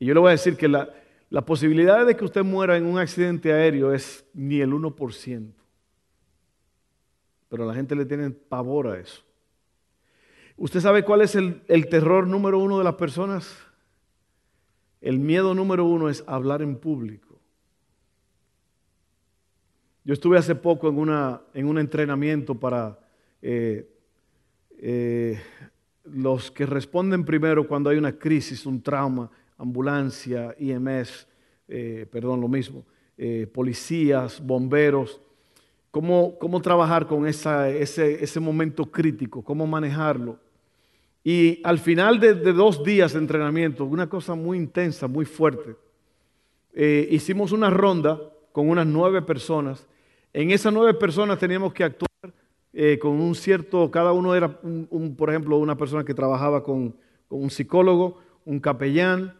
Y 0.00 0.06
yo 0.06 0.14
le 0.14 0.18
voy 0.18 0.30
a 0.30 0.32
decir 0.32 0.56
que 0.56 0.66
la, 0.66 0.88
posibilidad 1.46 2.04
de 2.04 2.16
que 2.16 2.24
usted 2.24 2.42
muera 2.42 2.76
en 2.76 2.84
un 2.84 2.98
accidente 2.98 3.52
aéreo 3.52 3.94
es 3.94 4.24
ni 4.34 4.60
el 4.60 4.72
1%. 4.72 5.52
Pero 7.48 7.64
la 7.64 7.74
gente 7.74 7.94
le 7.94 8.04
tiene 8.04 8.30
pavor 8.30 8.88
a 8.88 8.98
eso. 8.98 9.22
¿Usted 10.56 10.80
sabe 10.80 11.04
cuál 11.04 11.20
es 11.20 11.36
el, 11.36 11.62
el 11.68 11.88
terror 11.88 12.26
número 12.26 12.58
uno 12.58 12.78
de 12.78 12.84
las 12.84 12.94
personas? 12.94 13.56
El 15.00 15.20
miedo 15.20 15.54
número 15.54 15.84
uno 15.84 16.08
es 16.08 16.24
hablar 16.26 16.60
en 16.60 16.74
público. 16.74 17.38
Yo 20.02 20.12
estuve 20.12 20.38
hace 20.38 20.56
poco 20.56 20.88
en, 20.88 20.98
una, 20.98 21.42
en 21.54 21.68
un 21.68 21.78
entrenamiento 21.78 22.56
para 22.56 23.03
eh, 23.46 23.86
eh, 24.78 25.38
los 26.04 26.50
que 26.50 26.64
responden 26.64 27.26
primero 27.26 27.68
cuando 27.68 27.90
hay 27.90 27.98
una 27.98 28.18
crisis, 28.18 28.64
un 28.64 28.82
trauma, 28.82 29.30
ambulancia, 29.58 30.54
IMS, 30.58 31.26
eh, 31.68 32.06
perdón, 32.10 32.40
lo 32.40 32.48
mismo, 32.48 32.86
policías, 33.52 34.44
bomberos, 34.44 35.20
cómo, 35.90 36.38
cómo 36.38 36.60
trabajar 36.62 37.06
con 37.06 37.26
ese, 37.26 37.82
ese, 37.82 38.40
momento 38.40 38.86
crítico, 38.90 39.42
cómo 39.42 39.66
manejarlo. 39.66 40.38
Y 41.22 41.60
al 41.64 41.78
final 41.78 42.18
de, 42.18 42.34
dos 42.34 42.82
días 42.82 43.12
de 43.12 43.18
entrenamiento, 43.18 43.84
una 43.84 44.08
cosa 44.08 44.34
muy 44.34 44.56
intensa, 44.56 45.06
muy 45.06 45.26
fuerte, 45.26 45.76
hicimos 47.10 47.52
una 47.52 47.70
ronda 47.70 48.18
con 48.52 48.68
unas 48.68 48.86
nueve 48.86 49.22
personas. 49.22 49.86
En 50.32 50.50
esas 50.50 50.72
nueve 50.72 50.94
personas 50.94 51.38
teníamos 51.38 51.72
que 51.72 51.84
actuar 51.84 52.13
eh, 52.74 52.98
con 52.98 53.12
un 53.20 53.34
cierto, 53.34 53.90
cada 53.90 54.12
uno 54.12 54.34
era, 54.34 54.58
un, 54.62 55.14
por 55.16 55.30
ejemplo, 55.30 55.56
una 55.58 55.76
persona 55.76 56.04
que 56.04 56.14
trabajaba 56.14 56.62
con, 56.62 56.96
un 57.28 57.50
psicólogo, 57.50 58.18
un 58.44 58.60
capellán, 58.60 59.34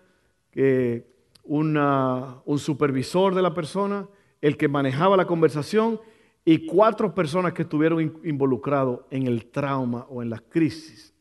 un 1.45 2.59
supervisor 2.59 3.35
de 3.35 3.43
la 3.43 3.53
persona, 3.55 4.09
el 4.41 4.57
que 4.57 4.69
manejaba 4.69 5.17
la 5.17 5.27
conversación 5.27 6.01
y 6.45 6.67
cuatro 6.67 7.15
personas 7.15 7.53
que 7.53 7.63
estuvieron 7.63 8.21
involucrados 8.25 9.01
en 9.11 9.27
el 9.27 9.47
trauma 9.47 10.07
o 10.11 10.23
en 10.23 10.31
la 10.31 10.39
crisis. 10.39 11.15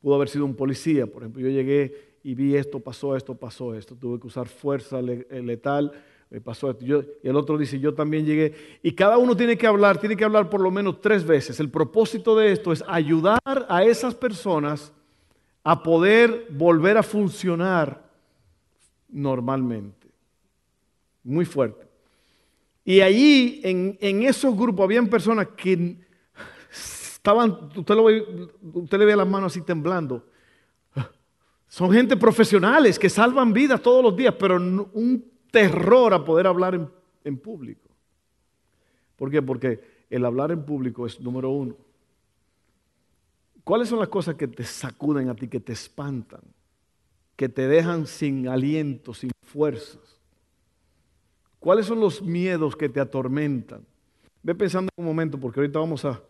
Pudo 0.00 0.14
haber 0.14 0.28
sido 0.28 0.44
un 0.44 0.54
policía, 0.54 1.06
por 1.06 1.22
ejemplo, 1.22 1.42
yo 1.42 1.48
llegué 1.48 2.18
y 2.22 2.34
vi 2.34 2.56
esto, 2.56 2.80
pasó 2.80 3.16
esto, 3.16 3.34
pasó 3.34 3.74
esto. 3.74 3.96
Tuve 3.96 4.20
que 4.20 4.26
usar 4.26 4.48
fuerza 4.48 5.00
eh, 5.00 5.42
letal, 5.42 5.92
me 6.30 6.40
pasó 6.40 6.70
esto. 6.70 6.84
Yo, 6.84 7.02
y 7.22 7.28
el 7.28 7.34
otro 7.34 7.58
dice, 7.58 7.80
yo 7.80 7.92
también 7.92 8.24
llegué. 8.24 8.54
Y 8.82 8.92
cada 8.92 9.18
uno 9.18 9.36
tiene 9.36 9.58
que 9.58 9.66
hablar, 9.66 9.98
tiene 9.98 10.16
que 10.16 10.24
hablar 10.24 10.48
por 10.48 10.60
lo 10.60 10.70
menos 10.70 11.00
tres 11.00 11.24
veces. 11.24 11.58
El 11.58 11.70
propósito 11.70 12.36
de 12.36 12.52
esto 12.52 12.72
es 12.72 12.84
ayudar 12.86 13.40
a 13.68 13.84
esas 13.84 14.14
personas 14.14 14.92
a 15.64 15.82
poder 15.82 16.46
volver 16.50 16.96
a 16.96 17.02
funcionar 17.02 18.08
normalmente. 19.08 20.08
Muy 21.24 21.44
fuerte. 21.44 21.88
Y 22.84 23.00
allí, 23.00 23.60
en, 23.64 23.98
en 24.00 24.22
esos 24.22 24.56
grupos, 24.56 24.84
habían 24.84 25.08
personas 25.08 25.48
que 25.56 25.96
estaban, 26.72 27.70
usted, 27.76 27.94
lo 27.94 28.04
ve, 28.04 28.48
usted 28.72 28.98
le 28.98 29.04
ve 29.04 29.16
las 29.16 29.28
manos 29.28 29.52
así 29.52 29.62
temblando. 29.62 30.24
Son 31.66 31.92
gente 31.92 32.16
profesionales 32.16 32.98
que 32.98 33.10
salvan 33.10 33.52
vidas 33.52 33.82
todos 33.82 34.02
los 34.02 34.16
días, 34.16 34.34
pero 34.38 34.56
un 34.56 35.30
terror 35.50 36.14
a 36.14 36.24
poder 36.24 36.46
hablar 36.46 36.74
en, 37.24 37.38
público. 37.38 37.88
¿Por 39.16 39.30
qué? 39.30 39.42
Porque 39.42 39.80
el 40.08 40.24
hablar 40.24 40.50
en 40.50 40.64
público 40.64 41.06
es 41.06 41.20
número 41.20 41.50
uno. 41.50 41.76
¿Cuáles 43.64 43.88
son 43.88 43.98
las 43.98 44.08
cosas 44.08 44.34
que 44.34 44.48
te 44.48 44.64
sacuden 44.64 45.28
a 45.28 45.34
ti, 45.34 45.48
que 45.48 45.60
te 45.60 45.72
espantan, 45.72 46.40
que 47.36 47.48
te 47.48 47.68
dejan 47.68 48.06
sin 48.06 48.48
aliento, 48.48 49.14
sin 49.14 49.30
fuerzas? 49.42 50.18
¿Cuáles 51.58 51.86
son 51.86 52.00
los 52.00 52.22
miedos 52.22 52.74
que 52.74 52.88
te 52.88 53.00
atormentan? 53.00 53.84
Ve 54.42 54.54
pensando 54.54 54.88
un 54.96 55.04
momento, 55.04 55.38
porque 55.38 55.60
ahorita 55.60 55.78
vamos 55.78 56.04
a 56.06 56.22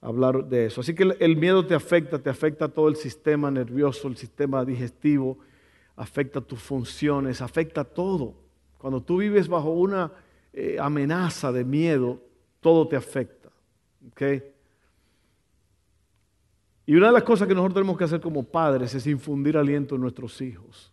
hablar 0.00 0.46
de 0.46 0.66
eso. 0.66 0.80
Así 0.80 0.94
que 0.94 1.14
el, 1.18 1.36
miedo 1.36 1.66
te 1.66 1.74
afecta, 1.74 2.18
te 2.18 2.30
afecta 2.30 2.68
todo 2.68 2.88
el 2.88 2.96
sistema 2.96 3.50
nervioso, 3.50 4.08
el 4.08 4.16
sistema 4.16 4.64
digestivo, 4.64 5.38
afecta 5.96 6.40
tus 6.40 6.60
funciones, 6.60 7.42
afecta 7.42 7.84
todo. 7.84 8.34
Cuando 8.80 9.02
tú 9.02 9.18
vives 9.18 9.46
bajo 9.46 9.70
una 9.70 10.10
eh, 10.54 10.78
amenaza 10.80 11.52
de 11.52 11.64
miedo, 11.64 12.18
todo 12.60 12.88
te 12.88 12.96
afecta. 12.96 13.50
Y 16.86 16.94
una 16.94 17.08
de 17.08 17.12
las 17.12 17.22
cosas 17.22 17.46
que 17.46 17.54
nosotros 17.54 17.74
tenemos 17.74 17.98
que 17.98 18.04
hacer 18.04 18.20
como 18.22 18.42
padres 18.42 18.94
es 18.94 19.06
infundir 19.06 19.58
aliento 19.58 19.96
en 19.96 20.00
nuestros 20.00 20.40
hijos, 20.40 20.92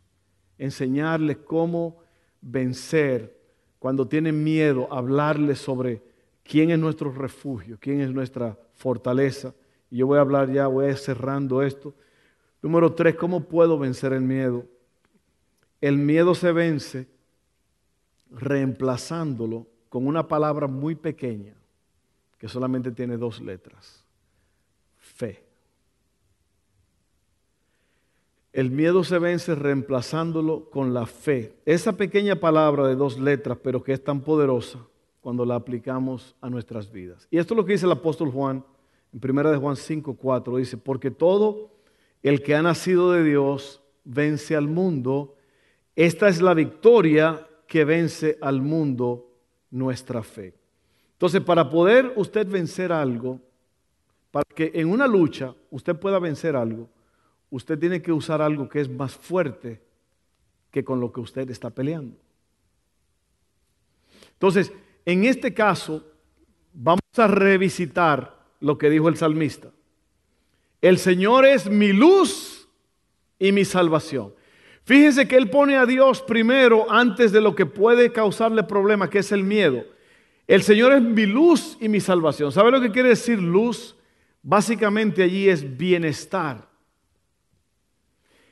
enseñarles 0.58 1.38
cómo 1.38 1.98
vencer 2.42 3.38
cuando 3.80 4.06
tienen 4.06 4.44
miedo, 4.44 4.90
hablarles 4.92 5.60
sobre 5.60 6.02
quién 6.44 6.72
es 6.72 6.80
nuestro 6.80 7.12
refugio, 7.12 7.78
quién 7.80 8.02
es 8.02 8.12
nuestra 8.12 8.58
fortaleza. 8.76 9.54
Y 9.90 9.98
yo 9.98 10.08
voy 10.08 10.18
a 10.18 10.22
hablar 10.22 10.52
ya, 10.52 10.68
voy 10.68 10.88
a 10.88 10.90
ir 10.90 10.98
cerrando 10.98 11.64
esto. 11.64 11.94
Número 12.62 12.92
tres, 12.94 13.16
¿cómo 13.16 13.46
puedo 13.46 13.80
vencer 13.80 14.12
el 14.12 14.22
miedo? 14.22 14.66
El 15.80 15.98
miedo 15.98 16.36
se 16.36 16.52
vence 16.52 17.08
reemplazándolo 18.32 19.68
con 19.90 20.08
una 20.08 20.28
palabra 20.28 20.68
muy 20.68 20.96
pequeña 20.96 21.54
que 22.38 22.48
solamente 22.48 22.92
tiene 22.92 23.18
dos 23.18 23.42
letras. 23.42 24.06
Fe. 24.98 25.44
El 28.54 28.72
miedo 28.72 29.04
se 29.04 29.20
vence 29.20 29.56
reemplazándolo 29.56 30.70
con 30.70 30.94
la 30.94 31.06
fe. 31.06 31.54
Esa 31.66 31.94
pequeña 31.94 32.38
palabra 32.38 32.88
de 32.88 32.96
dos 32.96 33.20
letras, 33.20 33.58
pero 33.62 33.84
que 33.84 33.94
es 33.94 34.04
tan 34.04 34.22
poderosa, 34.22 34.80
cuando 35.22 35.46
la 35.46 35.56
aplicamos 35.56 36.36
a 36.42 36.50
nuestras 36.50 36.92
vidas. 36.92 37.28
Y 37.30 37.38
esto 37.38 37.54
es 37.54 37.58
lo 37.58 37.66
que 37.66 37.74
dice 37.74 37.86
el 37.86 37.92
apóstol 37.92 38.32
Juan 38.32 38.64
en 39.14 39.30
1 39.30 39.52
de 39.52 39.58
Juan 39.58 39.76
5, 39.76 40.16
4. 40.16 40.58
Dice, 40.58 40.78
porque 40.78 41.12
todo 41.12 41.72
el 42.24 42.42
que 42.42 42.56
ha 42.56 42.62
nacido 42.62 43.12
de 43.12 43.24
Dios 43.24 43.82
vence 44.04 44.56
al 44.56 44.68
mundo. 44.68 45.36
Esta 45.96 46.28
es 46.28 46.42
la 46.42 46.54
victoria 46.54 47.47
que 47.68 47.86
vence 47.86 48.38
al 48.42 48.62
mundo, 48.62 49.28
nuestra 49.72 50.24
fe. 50.24 50.54
Entonces, 51.14 51.42
para 51.42 51.70
poder 51.70 52.14
usted 52.16 52.48
vencer 52.48 52.92
algo, 52.92 53.40
para 54.32 54.46
que 54.56 54.72
en 54.74 54.90
una 54.90 55.08
lucha 55.08 55.54
usted 55.72 55.96
pueda 55.96 56.20
vencer 56.20 56.56
algo, 56.56 56.90
usted 57.50 57.78
tiene 57.78 58.02
que 58.02 58.12
usar 58.12 58.42
algo 58.42 58.70
que 58.70 58.82
es 58.82 58.90
más 58.90 59.16
fuerte 59.16 59.82
que 60.72 60.84
con 60.84 61.00
lo 61.00 61.12
que 61.12 61.20
usted 61.20 61.50
está 61.50 61.70
peleando. 61.70 62.18
Entonces, 64.34 64.72
en 65.06 65.26
este 65.26 65.54
caso, 65.54 66.04
vamos 66.74 67.02
a 67.16 67.28
revisitar 67.28 68.38
lo 68.60 68.78
que 68.78 68.90
dijo 68.90 69.10
el 69.10 69.18
salmista. 69.18 69.72
El 70.82 71.00
Señor 71.00 71.46
es 71.46 71.70
mi 71.70 71.92
luz 71.94 72.70
y 73.40 73.52
mi 73.52 73.66
salvación. 73.66 74.34
Fíjense 74.88 75.28
que 75.28 75.36
Él 75.36 75.50
pone 75.50 75.76
a 75.76 75.86
Dios 75.86 76.22
primero 76.22 76.90
antes 76.90 77.34
de 77.34 77.42
lo 77.42 77.54
que 77.54 77.66
puede 77.66 78.14
causarle 78.14 78.64
problema, 78.64 79.10
que 79.10 79.20
es 79.20 79.34
el 79.34 79.44
miedo. 79.44 79.84
El 80.48 80.64
Señor 80.64 80.94
es 80.94 81.02
mi 81.02 81.26
luz 81.26 81.78
y 81.82 81.90
mi 81.90 82.00
salvación. 82.00 82.54
¿Sabe 82.54 82.72
lo 82.72 82.80
que 82.80 82.94
quiere 82.94 83.10
decir 83.10 83.38
luz? 83.38 83.98
Básicamente 84.42 85.24
allí 85.24 85.50
es 85.50 85.76
bienestar. 85.76 86.70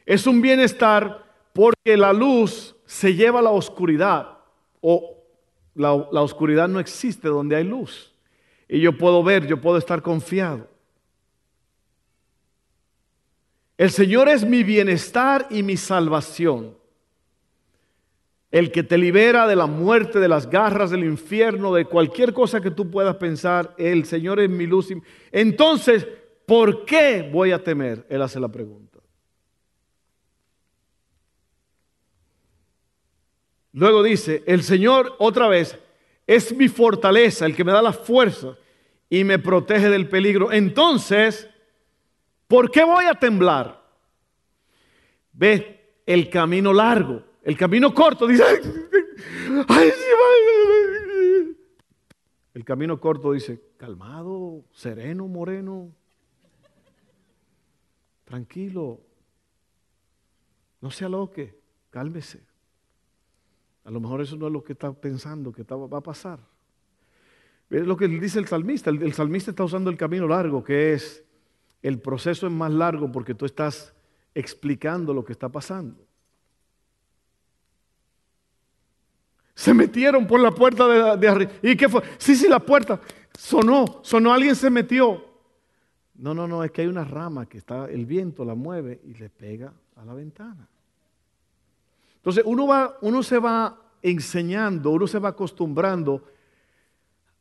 Es 0.05 0.27
un 0.27 0.41
bienestar 0.41 1.23
porque 1.53 1.95
la 1.95 2.11
luz 2.11 2.75
se 2.85 3.15
lleva 3.15 3.39
a 3.39 3.43
la 3.43 3.51
oscuridad 3.51 4.39
o 4.81 5.23
la, 5.73 5.93
oscuridad 5.93 6.67
no 6.67 6.81
existe 6.81 7.29
donde 7.29 7.55
hay 7.55 7.63
luz. 7.63 8.13
Y 8.67 8.81
yo 8.81 8.97
puedo 8.97 9.23
ver, 9.23 9.47
yo 9.47 9.61
puedo 9.61 9.77
estar 9.77 10.01
confiado. 10.01 10.67
El 13.77 13.91
Señor 13.91 14.29
es 14.29 14.45
mi 14.45 14.63
bienestar 14.63 15.47
y 15.49 15.63
mi 15.63 15.75
salvación. 15.77 16.77
El 18.51 18.71
que 18.71 18.83
te 18.83 18.97
libera 18.97 19.47
de 19.47 19.55
la 19.57 19.65
muerte, 19.65 20.19
de 20.19 20.29
las 20.29 20.49
garras 20.49 20.91
del 20.91 21.03
infierno, 21.03 21.73
de 21.73 21.85
cualquier 21.85 22.33
cosa 22.33 22.61
que 22.61 22.71
tú 22.71 22.89
puedas 22.89 23.17
pensar, 23.17 23.75
el 23.77 24.05
Señor 24.05 24.39
es 24.39 24.49
mi 24.49 24.65
luz. 24.65 24.93
Entonces, 25.31 26.07
¿por 26.45 26.85
qué 26.85 27.29
voy 27.31 27.51
a 27.51 27.61
temer? 27.61 28.05
Él 28.09 28.21
hace 28.21 28.39
la 28.39 28.47
pregunta. 28.47 28.99
Luego 33.73 34.03
dice, 34.03 34.41
el 34.47 34.63
Señor 34.63 35.15
otra 35.19 35.49
vez 35.49 35.77
es 36.25 36.55
mi 36.55 36.69
fortaleza, 36.69 37.45
el 37.45 37.57
que 37.57 37.65
me 37.65 37.73
da 37.73 37.81
la 37.81 37.91
fuerza 37.91 38.55
y 39.09 39.25
me 39.25 39.37
protege 39.37 39.89
del 39.89 40.07
peligro. 40.07 40.53
Entonces, 40.53 41.49
¿por 42.47 42.71
qué 42.71 42.83
voy 42.83 43.05
a 43.05 43.15
temblar? 43.15 43.83
Ve 45.33 46.01
el 46.05 46.29
camino 46.29 46.73
largo, 46.73 47.23
el 47.43 47.57
camino 47.57 47.93
corto, 47.93 48.27
dice, 48.27 48.43
el 52.53 52.63
camino 52.63 52.99
corto 52.99 53.31
dice, 53.33 53.61
calmado, 53.77 54.63
sereno, 54.71 55.27
moreno, 55.27 55.91
tranquilo, 58.23 59.01
no 60.81 60.91
se 60.91 61.05
aloque, 61.05 61.59
cálmese. 61.89 62.45
A 63.85 63.91
lo 63.91 63.99
mejor 63.99 64.21
eso 64.21 64.35
no 64.35 64.47
es 64.47 64.53
lo 64.53 64.63
que 64.63 64.73
está 64.73 64.91
pensando 64.93 65.51
que 65.51 65.63
va 65.63 65.97
a 65.97 66.01
pasar. 66.01 66.39
Es 67.69 67.85
lo 67.85 67.95
que 67.95 68.07
dice 68.07 68.39
el 68.39 68.47
salmista. 68.47 68.89
El, 68.89 69.13
salmista 69.13 69.51
está 69.51 69.63
usando 69.63 69.89
el 69.89 69.97
camino 69.97 70.27
largo, 70.27 70.63
que 70.63 70.93
es 70.93 71.23
el 71.87 71.99
proceso 71.99 72.47
es 72.47 72.53
más 72.53 72.71
largo 72.71 73.11
porque 73.11 73.35
tú 73.35 73.45
estás 73.45 73.93
explicando 74.33 75.13
lo 75.13 75.23
que 75.23 75.33
está 75.33 75.49
pasando. 75.49 76.03
Se 79.53 79.71
metieron 79.71 80.25
por 80.25 80.39
la 80.39 80.49
puerta 80.49 81.15
de, 81.15 81.27
arriba. 81.27 81.51
¿Y 81.61 81.77
qué 81.77 81.87
fue? 81.87 82.01
Sí, 82.17 82.35
sí, 82.35 82.47
la 82.49 82.59
puerta 82.59 82.99
sonó, 83.37 83.99
sonó, 84.01 84.33
alguien 84.33 84.55
se 84.55 84.71
metió. 84.71 85.23
No, 86.15 86.33
no, 86.33 86.47
no, 86.47 86.63
es 86.63 86.71
que 86.71 86.81
hay 86.81 86.87
una 86.87 87.03
rama 87.03 87.45
que 87.45 87.59
está, 87.59 87.85
el 87.85 88.07
viento 88.07 88.43
la 88.43 88.55
mueve 88.55 89.01
y 89.03 89.13
le 89.13 89.29
pega 89.29 89.71
a 89.95 90.03
la 90.03 90.15
ventana. 90.15 90.67
Entonces 92.15 92.43
uno, 92.47 92.65
va, 92.65 92.97
uno 93.01 93.21
se 93.21 93.37
va 93.37 93.79
enseñando, 94.01 94.89
uno 94.89 95.05
se 95.05 95.19
va 95.19 95.29
acostumbrando 95.29 96.23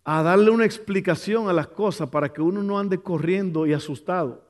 a 0.05 0.23
darle 0.23 0.51
una 0.51 0.67
explicación 0.67 1.49
a 1.49 1.53
las 1.53 1.69
cosas 1.69 2.11
para 2.11 2.33
que 2.33 2.43
uno 2.43 2.63
no 2.63 2.79
ande 2.79 2.99
corriendo 2.99 3.67
y 3.67 3.73
asustado. 3.73 4.45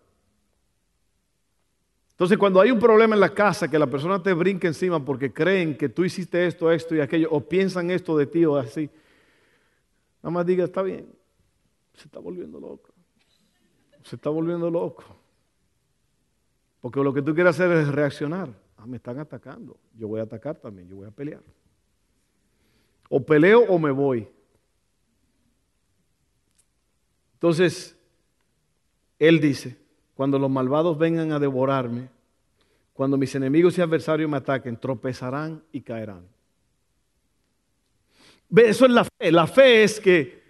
Entonces, 2.10 2.38
cuando 2.38 2.60
hay 2.60 2.70
un 2.70 2.78
problema 2.78 3.14
en 3.14 3.20
la 3.20 3.34
casa, 3.34 3.68
que 3.68 3.78
la 3.78 3.88
persona 3.88 4.22
te 4.22 4.32
brinca 4.32 4.68
encima 4.68 5.04
porque 5.04 5.32
creen 5.32 5.76
que 5.76 5.88
tú 5.88 6.04
hiciste 6.04 6.46
esto, 6.46 6.70
esto 6.70 6.94
y 6.94 7.00
aquello, 7.00 7.28
o 7.30 7.40
piensan 7.40 7.90
esto 7.90 8.16
de 8.16 8.26
ti 8.26 8.44
o 8.44 8.56
así, 8.56 8.88
nada 10.22 10.30
más 10.30 10.46
diga, 10.46 10.64
está 10.64 10.82
bien, 10.82 11.08
se 11.94 12.04
está 12.04 12.18
volviendo 12.18 12.60
loco. 12.60 12.90
Se 14.02 14.16
está 14.16 14.30
volviendo 14.30 14.70
loco. 14.70 15.04
Porque 16.80 17.00
lo 17.02 17.14
que 17.14 17.22
tú 17.22 17.34
quieres 17.34 17.58
hacer 17.58 17.70
es 17.72 17.88
reaccionar. 17.88 18.48
Ah, 18.76 18.86
me 18.86 18.98
están 18.98 19.18
atacando. 19.18 19.78
Yo 19.96 20.06
voy 20.06 20.20
a 20.20 20.24
atacar 20.24 20.56
también, 20.56 20.88
yo 20.88 20.96
voy 20.96 21.08
a 21.08 21.10
pelear. 21.10 21.42
O 23.08 23.24
peleo 23.24 23.62
o 23.62 23.78
me 23.78 23.90
voy. 23.90 24.28
Entonces, 27.44 27.94
él 29.18 29.38
dice, 29.38 29.76
cuando 30.14 30.38
los 30.38 30.50
malvados 30.50 30.96
vengan 30.96 31.30
a 31.32 31.38
devorarme, 31.38 32.08
Cuando 32.94 33.18
mis 33.18 33.34
enemigos 33.34 33.76
y 33.76 33.82
adversarios 33.82 34.30
me 34.30 34.38
ataquen, 34.38 34.78
tropezarán 34.78 35.62
y 35.72 35.82
caerán. 35.82 36.26
Eso 38.56 38.86
es 38.86 38.90
la 38.92 39.04
fe. 39.04 39.30
La 39.32 39.46
fe 39.46 39.82
es 39.82 40.00
que 40.00 40.42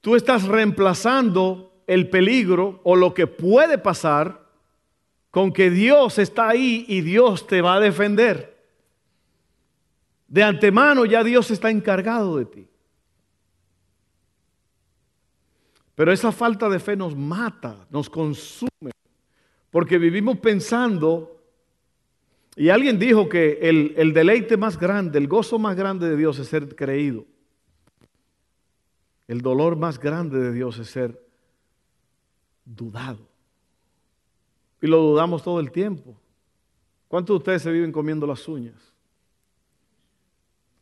tú 0.00 0.14
estás 0.16 0.44
reemplazando 0.44 1.82
el 1.86 2.08
peligro 2.08 2.80
o 2.84 2.96
lo 2.96 3.12
que 3.12 3.26
puede 3.26 3.76
pasar 3.76 4.48
con 5.30 5.52
que 5.52 5.70
Dios 5.70 6.18
está 6.18 6.48
ahí 6.48 6.86
y 6.88 7.02
Dios 7.02 7.46
te 7.46 7.60
va 7.60 7.74
a 7.74 7.80
defender. 7.80 8.56
De 10.28 10.44
antemano 10.44 11.04
ya 11.04 11.22
Dios 11.24 11.50
está 11.50 11.68
encargado 11.68 12.38
de 12.38 12.44
ti. 12.46 12.67
Pero 15.98 16.12
esa 16.12 16.30
falta 16.30 16.68
de 16.68 16.78
fe 16.78 16.94
nos 16.94 17.16
mata, 17.16 17.84
nos 17.90 18.08
consume, 18.08 18.92
porque 19.68 19.98
vivimos 19.98 20.38
pensando, 20.38 21.42
y 22.54 22.68
alguien 22.68 23.00
dijo 23.00 23.28
que 23.28 23.58
el, 23.62 23.94
el 23.96 24.12
deleite 24.12 24.56
más 24.56 24.78
grande, 24.78 25.18
el 25.18 25.26
gozo 25.26 25.58
más 25.58 25.74
grande 25.74 26.08
de 26.08 26.16
Dios 26.16 26.38
es 26.38 26.46
ser 26.46 26.76
creído. 26.76 27.26
El 29.26 29.40
dolor 29.40 29.74
más 29.74 29.98
grande 29.98 30.38
de 30.38 30.52
Dios 30.52 30.78
es 30.78 30.86
ser 30.86 31.20
dudado. 32.64 33.26
Y 34.80 34.86
lo 34.86 34.98
dudamos 34.98 35.42
todo 35.42 35.58
el 35.58 35.72
tiempo. 35.72 36.16
¿Cuántos 37.08 37.34
de 37.34 37.38
ustedes 37.38 37.62
se 37.62 37.72
viven 37.72 37.90
comiendo 37.90 38.24
las 38.24 38.46
uñas? 38.46 38.94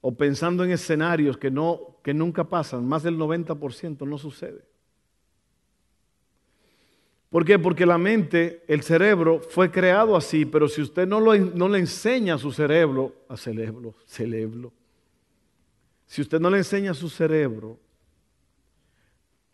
O 0.03 0.15
pensando 0.15 0.63
en 0.63 0.73
escenarios 0.73 1.39
que, 1.39 1.51
no, 1.51 1.97
que 2.03 2.13
nunca 2.13 2.45
pasan, 2.45 2.87
más 2.87 3.03
del 3.03 3.17
90% 3.17 4.07
no 4.07 4.19
sucede. 4.19 4.76
¿Por 7.31 7.45
qué? 7.45 7.59
Porque 7.59 7.85
la 7.85 7.99
mente, 7.99 8.63
el 8.69 8.83
cerebro 8.83 9.41
fue 9.41 9.71
creado 9.71 10.17
así, 10.17 10.47
pero 10.47 10.69
si 10.69 10.81
usted 10.81 11.07
no, 11.07 11.21
lo, 11.21 11.37
no 11.37 11.69
le 11.69 11.79
enseña 11.79 12.35
a 12.35 12.39
su 12.39 12.53
cerebro, 12.53 13.15
a 13.29 13.37
cerebro, 13.37 13.95
cerebro, 14.07 14.73
si 16.07 16.23
usted 16.23 16.41
no 16.41 16.51
le 16.51 16.59
enseña 16.59 16.93
a 16.93 16.95
su 16.95 17.09
cerebro 17.09 17.81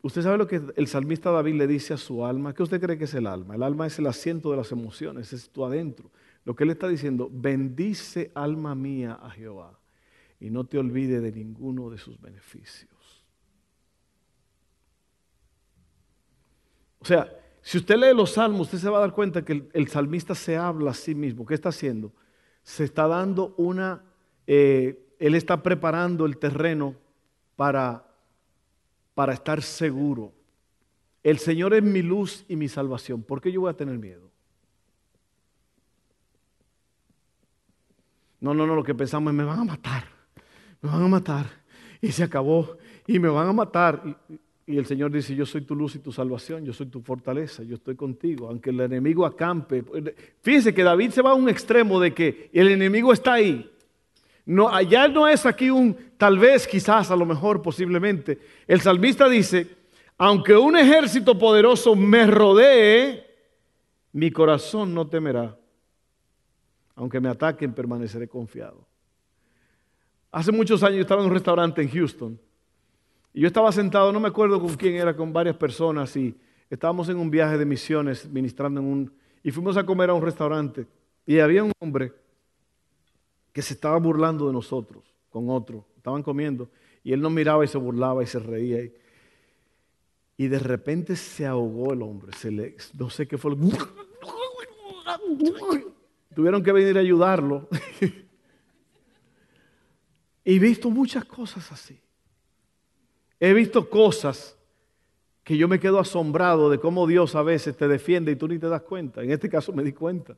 Usted 0.02 0.22
sabe 0.22 0.36
lo 0.36 0.48
que 0.48 0.60
el 0.74 0.88
salmista 0.88 1.30
David 1.30 1.54
le 1.54 1.66
dice 1.68 1.94
a 1.94 1.96
su 1.96 2.26
alma. 2.26 2.52
¿Qué 2.52 2.64
usted 2.64 2.80
cree 2.80 2.98
que 2.98 3.04
es 3.04 3.14
el 3.14 3.26
alma? 3.28 3.54
El 3.54 3.62
alma 3.62 3.86
es 3.86 4.00
el 4.00 4.08
asiento 4.08 4.50
de 4.50 4.56
las 4.56 4.72
emociones, 4.72 5.32
es 5.32 5.48
tu 5.48 5.64
adentro. 5.64 6.10
Lo 6.44 6.56
que 6.56 6.64
él 6.64 6.70
está 6.70 6.88
diciendo, 6.88 7.30
bendice 7.32 8.32
alma 8.34 8.74
mía 8.74 9.12
a 9.22 9.30
Jehová 9.30 9.78
y 10.40 10.50
no 10.50 10.64
te 10.64 10.78
olvide 10.78 11.20
de 11.20 11.30
ninguno 11.30 11.88
de 11.88 11.98
sus 11.98 12.20
beneficios. 12.20 12.90
O 16.98 17.04
sea, 17.04 17.32
si 17.62 17.78
usted 17.78 17.96
lee 17.96 18.14
los 18.14 18.32
salmos, 18.32 18.62
usted 18.62 18.78
se 18.78 18.90
va 18.90 18.98
a 18.98 19.02
dar 19.02 19.12
cuenta 19.12 19.44
que 19.44 19.68
el, 19.72 19.88
salmista 19.88 20.34
se 20.34 20.56
habla 20.56 20.90
a 20.90 20.94
sí 20.94 21.14
mismo. 21.14 21.46
¿Qué 21.46 21.54
está 21.54 21.70
haciendo? 21.70 22.12
Se 22.62 22.84
está 22.84 23.06
dando 23.06 23.54
una, 23.56 24.04
eh, 24.46 25.14
él 25.18 25.34
está 25.34 25.62
preparando 25.62 26.26
el 26.26 26.38
terreno 26.38 26.94
para 27.56 28.12
para 29.14 29.34
estar 29.34 29.62
seguro. 29.62 30.32
El 31.22 31.38
Señor 31.38 31.74
es 31.74 31.82
mi 31.82 32.02
luz 32.02 32.44
y 32.48 32.56
mi 32.56 32.68
salvación. 32.68 33.22
¿Por 33.22 33.40
qué 33.40 33.52
yo 33.52 33.60
voy 33.62 33.70
a 33.70 33.76
tener 33.76 33.98
miedo? 33.98 34.30
No, 38.40 38.54
no, 38.54 38.66
no, 38.66 38.74
lo 38.74 38.82
que 38.82 38.94
pensamos 38.94 39.32
es 39.32 39.36
me 39.36 39.44
van 39.44 39.60
a 39.60 39.64
matar, 39.64 40.04
me 40.80 40.90
van 40.90 41.02
a 41.02 41.08
matar. 41.08 41.46
Y 42.00 42.10
se 42.10 42.24
acabó, 42.24 42.76
y 43.06 43.20
me 43.20 43.28
van 43.28 43.48
a 43.48 43.52
matar. 43.52 44.02
Y, 44.04 44.38
el 44.66 44.86
Señor 44.86 45.10
dice, 45.10 45.34
yo 45.34 45.44
soy 45.44 45.62
tu 45.62 45.74
luz 45.74 45.96
y 45.96 45.98
tu 45.98 46.12
salvación, 46.12 46.64
yo 46.64 46.72
soy 46.72 46.86
tu 46.86 47.00
fortaleza, 47.00 47.62
yo 47.62 47.74
estoy 47.74 47.96
contigo, 47.96 48.48
aunque 48.48 48.70
el 48.70 48.80
enemigo 48.80 49.26
acampe. 49.26 49.84
Fíjense 50.40 50.72
que 50.72 50.82
David 50.82 51.10
se 51.10 51.22
va 51.22 51.30
a 51.30 51.34
un 51.34 51.48
extremo 51.48 51.98
de 51.98 52.14
que 52.14 52.48
el 52.52 52.68
enemigo 52.68 53.12
está 53.12 53.34
ahí, 53.34 53.68
no, 54.44 54.68
allá 54.68 55.08
no 55.08 55.28
es 55.28 55.46
aquí 55.46 55.70
un 55.70 55.96
tal 56.16 56.38
vez, 56.38 56.66
quizás, 56.66 57.10
a 57.10 57.16
lo 57.16 57.24
mejor, 57.24 57.62
posiblemente. 57.62 58.38
El 58.66 58.80
salmista 58.80 59.28
dice, 59.28 59.68
aunque 60.18 60.56
un 60.56 60.76
ejército 60.76 61.38
poderoso 61.38 61.94
me 61.94 62.26
rodee, 62.26 63.24
mi 64.12 64.30
corazón 64.30 64.94
no 64.94 65.06
temerá. 65.06 65.56
Aunque 66.96 67.20
me 67.20 67.28
ataquen, 67.28 67.72
permaneceré 67.72 68.28
confiado. 68.28 68.84
Hace 70.32 70.50
muchos 70.50 70.82
años 70.82 70.96
yo 70.96 71.02
estaba 71.02 71.22
en 71.22 71.28
un 71.28 71.34
restaurante 71.34 71.82
en 71.82 71.88
Houston 71.88 72.38
y 73.34 73.40
yo 73.40 73.46
estaba 73.46 73.72
sentado, 73.72 74.12
no 74.12 74.20
me 74.20 74.28
acuerdo 74.28 74.60
con 74.60 74.74
quién 74.74 74.94
era, 74.94 75.16
con 75.16 75.32
varias 75.32 75.56
personas 75.56 76.14
y 76.16 76.36
estábamos 76.68 77.08
en 77.08 77.16
un 77.16 77.30
viaje 77.30 77.56
de 77.56 77.64
misiones 77.64 78.28
ministrando 78.28 78.80
en 78.80 78.86
un... 78.86 79.12
y 79.42 79.50
fuimos 79.50 79.76
a 79.76 79.84
comer 79.84 80.10
a 80.10 80.14
un 80.14 80.22
restaurante 80.22 80.86
y 81.26 81.38
había 81.38 81.64
un 81.64 81.72
hombre 81.78 82.12
que 83.52 83.62
se 83.62 83.74
estaba 83.74 83.96
burlando 83.98 84.46
de 84.46 84.52
nosotros 84.52 85.04
con 85.30 85.50
otro. 85.50 85.86
Estaban 85.96 86.22
comiendo 86.22 86.70
y 87.04 87.12
él 87.12 87.20
nos 87.20 87.32
miraba 87.32 87.64
y 87.64 87.68
se 87.68 87.78
burlaba 87.78 88.22
y 88.22 88.26
se 88.26 88.38
reía. 88.38 88.80
Y, 90.36 90.48
de 90.48 90.58
repente 90.58 91.14
se 91.14 91.46
ahogó 91.46 91.92
el 91.92 92.02
hombre. 92.02 92.32
No 92.94 93.10
sé 93.10 93.28
qué 93.28 93.38
fue. 93.38 93.56
Tuvieron 96.34 96.62
que 96.62 96.72
venir 96.72 96.96
a 96.96 97.00
ayudarlo. 97.00 97.68
y 100.44 100.56
he 100.56 100.58
visto 100.58 100.90
muchas 100.90 101.24
cosas 101.24 101.70
así. 101.70 102.00
He 103.44 103.52
visto 103.54 103.90
cosas 103.90 104.56
que 105.42 105.56
yo 105.56 105.66
me 105.66 105.80
quedo 105.80 105.98
asombrado 105.98 106.70
de 106.70 106.78
cómo 106.78 107.08
Dios 107.08 107.34
a 107.34 107.42
veces 107.42 107.76
te 107.76 107.88
defiende 107.88 108.30
y 108.30 108.36
tú 108.36 108.46
ni 108.46 108.56
te 108.56 108.68
das 108.68 108.82
cuenta. 108.82 109.20
En 109.20 109.32
este 109.32 109.48
caso 109.48 109.72
me 109.72 109.82
di 109.82 109.92
cuenta. 109.92 110.36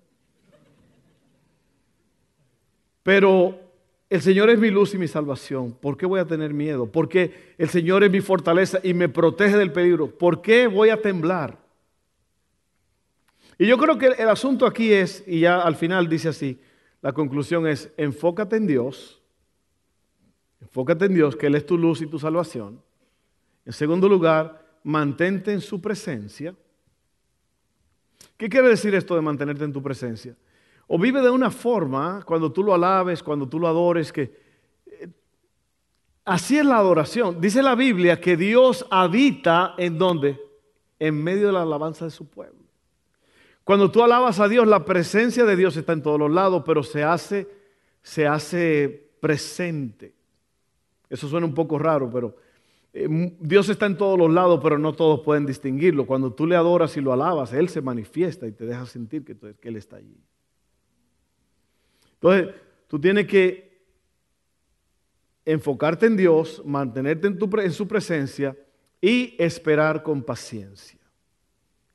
Pero 3.03 3.59
el 4.09 4.23
Señor 4.23 4.49
es 4.49 4.59
mi 4.59 4.71
luz 4.71 4.95
y 4.95 4.97
mi 4.97 5.07
salvación. 5.07 5.73
¿Por 5.73 5.99
qué 5.99 6.07
voy 6.07 6.19
a 6.19 6.25
tener 6.25 6.55
miedo? 6.55 6.87
Porque 6.87 7.53
el 7.59 7.69
Señor 7.69 8.05
es 8.05 8.11
mi 8.11 8.23
fortaleza 8.23 8.81
y 8.83 8.95
me 8.95 9.11
protege 9.11 9.59
del 9.59 9.71
peligro. 9.71 10.09
¿Por 10.11 10.41
qué 10.41 10.67
voy 10.67 10.89
a 10.89 11.03
temblar? 11.03 11.59
Y 13.59 13.67
yo 13.67 13.77
creo 13.77 13.99
que 13.99 14.07
el 14.07 14.31
asunto 14.31 14.65
aquí 14.65 14.95
es, 14.95 15.23
y 15.27 15.41
ya 15.41 15.61
al 15.61 15.77
final 15.77 16.09
dice 16.09 16.31
así, 16.31 16.59
la 17.03 17.13
conclusión 17.13 17.67
es, 17.67 17.93
enfócate 17.99 18.57
en 18.57 18.67
Dios, 18.67 19.21
enfócate 20.63 21.05
en 21.05 21.13
Dios, 21.13 21.37
que 21.37 21.49
Él 21.49 21.55
es 21.55 21.67
tu 21.67 21.77
luz 21.77 22.01
y 22.01 22.07
tu 22.07 22.19
salvación. 22.19 22.81
En 23.65 23.73
segundo 23.73 24.09
lugar, 24.09 24.79
mantente 24.83 25.53
en 25.53 25.61
su 25.61 25.81
presencia. 25.81 26.55
¿Qué 28.37 28.49
quiere 28.49 28.69
decir 28.69 28.95
esto 28.95 29.15
de 29.15 29.23
mantenerte 29.23 29.65
en 29.65 29.73
tu 29.73 29.83
presencia? 29.83 30.37
O 30.87 30.99
vive 30.99 31.23
de 31.23 31.31
una 31.31 31.51
forma, 31.51 32.23
cuando 32.25 32.53
tú 32.53 32.63
lo 32.63 32.75
alabes, 32.75 33.23
cuando 33.23 33.49
tú 33.49 33.59
lo 33.59 33.69
adores, 33.69 34.13
que 34.13 34.37
eh, 34.87 35.09
así 36.25 36.59
es 36.59 36.67
la 36.67 36.77
adoración. 36.77 37.41
Dice 37.41 37.63
la 37.63 37.75
Biblia 37.75 38.21
que 38.21 38.37
Dios 38.37 38.87
habita 38.91 39.75
en 39.79 39.99
donde? 39.99 40.39
En 40.99 41.23
medio 41.23 41.47
de 41.47 41.53
la 41.53 41.63
alabanza 41.63 42.05
de 42.05 42.11
su 42.11 42.29
pueblo. 42.29 42.65
Cuando 43.65 43.91
tú 43.91 44.03
alabas 44.03 44.41
a 44.41 44.49
Dios, 44.49 44.67
la 44.67 44.85
presencia 44.85 45.47
de 45.47 45.57
Dios 45.57 45.77
está 45.77 45.95
en 45.95 46.03
todos 46.03 46.19
los 46.19 46.31
lados, 46.31 46.63
pero 46.67 46.83
se 46.83 47.03
hace, 47.03 47.49
se 48.03 48.27
hace 48.27 49.11
presente. 49.21 50.15
Eso 51.09 51.29
suena 51.29 51.47
un 51.47 51.55
poco 51.55 51.79
raro, 51.79 52.11
pero 52.11 52.37
eh, 52.97 53.09
Dios 53.41 53.69
está 53.69 53.87
en 53.87 53.99
todos 53.99 54.17
los 54.17 54.31
lados, 54.31 54.61
pero 54.63 54.79
no 54.79 54.93
todos 54.93 55.21
pueden 55.21 55.45
distinguirlo. 55.47 56.07
Cuando 56.07 56.33
tú 56.33 56.47
le 56.47 56.55
adoras 56.55 56.97
y 56.97 57.01
lo 57.01 57.13
alabas, 57.13 57.53
Él 57.53 57.69
se 57.69 57.83
manifiesta 57.83 58.47
y 58.47 58.53
te 58.53 58.65
deja 58.65 58.87
sentir 58.87 59.25
que, 59.25 59.37
Él 59.69 59.77
está 59.77 59.97
allí. 59.97 60.17
Entonces, 62.15 62.55
tú 62.87 63.01
tienes 63.01 63.27
que 63.27 63.83
enfocarte 65.45 66.07
en 66.07 66.17
Dios, 66.17 66.63
mantenerte 66.65 67.27
en, 67.27 67.39
en 67.59 67.73
su 67.73 67.89
presencia 67.89 68.57
y 69.01 69.35
esperar 69.39 70.05
con 70.05 70.23
paciencia. 70.23 71.01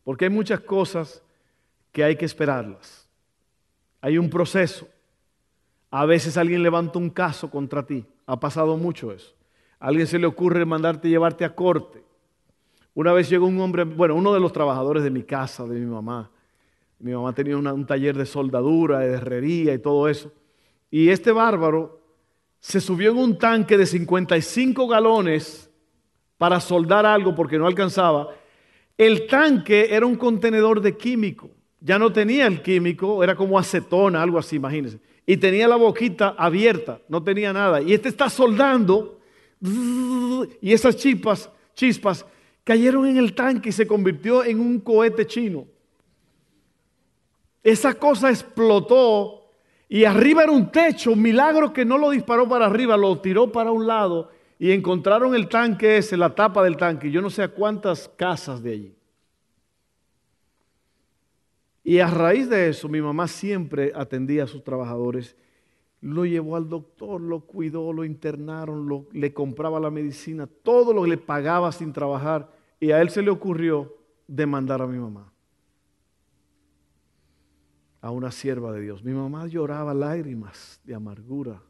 Porque 0.04 0.26
hay 0.26 0.32
muchas 0.32 0.60
cosas 0.60 1.24
que 1.94 2.04
hay 2.04 2.18
que 2.18 2.26
esperarlas. 2.26 3.08
Hay 4.02 4.18
un 4.18 4.30
proceso. 4.30 4.88
A 5.92 6.06
veces 6.06 6.36
alguien 6.36 6.62
levanta 6.62 7.00
un 7.00 7.10
caso 7.10 7.50
contra 7.50 7.86
ti. 7.86 8.06
Ha 8.26 8.38
pasado 8.38 8.76
mucho 8.76 9.14
eso. 9.14 9.39
Alguien 9.80 10.08
se 10.08 10.20
le 10.20 10.28
ocurre 10.28 10.66
mandarte 10.66 11.10
llevarte 11.10 11.46
a 11.46 11.56
corte. 11.56 12.04
Una 12.94 13.14
vez 13.14 13.30
llegó 13.30 13.48
un 13.48 13.60
hombre, 13.62 13.86
bueno, 13.86 14.16
uno 14.16 14.34
de 14.34 14.40
los 14.40 14.52
trabajadores 14.52 15.04
de 15.04 15.10
mi 15.10 15.24
casa, 15.24 15.66
de 15.66 15.80
mi 15.80 15.86
mamá, 15.86 16.30
mi 17.00 17.14
mamá 17.14 17.34
tenía 17.34 17.56
un 17.56 17.86
taller 17.86 18.18
de 18.18 18.26
soldadura, 18.26 19.00
de 19.00 19.14
herrería 19.14 19.74
y 19.74 19.80
todo 19.80 20.10
eso. 20.10 20.34
Y 20.92 21.10
este 21.10 21.32
bárbaro 21.32 22.02
se 22.60 22.82
subió 22.82 23.12
en 23.12 23.18
un 23.18 23.38
tanque 23.38 23.78
de 23.78 23.86
55 23.86 24.86
galones 24.86 25.70
para 26.38 26.60
soldar 26.60 27.06
algo 27.06 27.34
porque 27.36 27.58
no 27.58 27.68
alcanzaba. 27.68 28.30
El 28.98 29.28
tanque 29.28 29.88
era 29.92 30.06
un 30.06 30.16
contenedor 30.16 30.82
de 30.82 30.98
químico. 30.98 31.50
Ya 31.80 31.98
no 31.98 32.12
tenía 32.12 32.48
el 32.48 32.62
químico, 32.62 33.24
era 33.24 33.34
como 33.36 33.58
acetona, 33.58 34.22
algo 34.22 34.38
así, 34.38 34.58
imagínense. 34.58 35.00
Y 35.26 35.38
tenía 35.38 35.70
la 35.70 35.78
boquita 35.78 36.36
abierta, 36.38 37.00
no 37.08 37.24
tenía 37.24 37.54
nada. 37.54 37.82
Y 37.82 37.94
este 37.94 38.10
está 38.10 38.30
soldando 38.30 39.19
y 39.62 40.74
esas 40.74 40.96
chispas, 40.96 41.50
chispas 41.74 42.26
cayeron 42.64 43.06
en 43.08 43.18
el 43.18 43.34
tanque 43.34 43.70
y 43.70 43.72
se 43.72 43.88
convirtió 43.88 44.44
en 44.44 44.60
un 44.60 44.80
cohete 44.80 45.26
chino. 45.26 45.66
esa 47.64 47.94
cosa 47.96 48.30
explotó 48.30 49.52
y 49.88 50.04
arriba 50.04 50.44
era 50.44 50.52
un 50.52 50.72
techo, 50.72 51.12
un 51.12 51.22
milagro 51.22 51.74
que 51.74 51.84
no 51.84 51.98
lo 51.98 52.12
disparó 52.12 52.48
para 52.48 52.68
arriba, 52.68 52.96
lo 52.96 53.20
tiró 53.20 53.52
para 53.52 53.72
un 53.72 53.88
lado 53.88 54.30
y 54.60 54.72
encontraron 54.72 55.34
el 55.34 55.48
tanque 55.48 55.98
ese, 55.98 56.16
la 56.16 56.36
tapa 56.36 56.64
del 56.64 56.78
tanque, 56.78 57.10
yo 57.10 57.22
no 57.22 57.30
sé 57.30 57.42
a 57.42 57.48
cuántas 57.48 58.08
casas 58.10 58.62
de 58.62 58.72
allí. 58.72 58.96
Y 61.84 62.00
a 62.00 62.08
raíz 62.08 62.50
de 62.50 62.70
eso, 62.70 62.88
mi 62.88 63.02
mamá 63.02 63.28
siempre 63.28 63.92
atendía 63.96 64.44
a 64.44 64.48
sus 64.48 64.64
trabajadores. 64.64 65.36
Lo 66.02 66.26
llevó 66.26 66.56
al 66.56 66.70
doctor, 66.70 67.20
lo 67.20 67.42
cuidó, 67.42 67.92
lo 67.92 68.06
internaron, 68.06 68.88
lo, 68.88 69.08
le 69.12 69.34
compraba 69.34 69.80
la 69.80 69.92
medicina, 69.92 70.48
todo 70.48 70.94
lo 70.94 71.04
que 71.04 71.10
le 71.10 71.18
pagaba 71.18 71.72
sin 71.72 71.92
trabajar. 71.92 72.50
Y 72.80 72.92
a 72.92 73.02
él 73.02 73.10
se 73.10 73.22
le 73.22 73.30
ocurrió 73.30 73.98
demandar 74.26 74.82
a 74.82 74.88
mi 74.88 74.98
mamá. 74.98 75.32
A 78.02 78.12
una 78.12 78.32
sierva 78.32 78.72
de 78.72 78.82
Dios. 78.82 79.04
Mi 79.04 79.12
mamá 79.12 79.48
lloraba 79.48 79.94
lágrimas 79.94 80.80
de 80.86 80.96
amargura. 80.96 81.62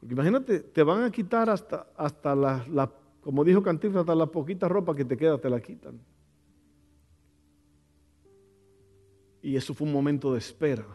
Porque 0.00 0.14
imagínate, 0.14 0.60
te 0.60 0.82
van 0.82 1.02
a 1.02 1.10
quitar 1.10 1.50
hasta, 1.50 1.86
hasta 1.96 2.34
la, 2.34 2.90
como 3.20 3.44
dijo 3.44 3.62
Cantinflas, 3.62 4.00
hasta 4.00 4.14
la 4.14 4.26
poquita 4.26 4.66
ropa 4.66 4.96
que 4.96 5.04
te 5.04 5.16
queda, 5.16 5.38
te 5.38 5.50
la 5.50 5.60
quitan. 5.60 6.00
Y 9.42 9.56
eso 9.56 9.74
fue 9.74 9.86
un 9.86 9.92
momento 9.92 10.32
de 10.32 10.38
espera. 10.38 10.86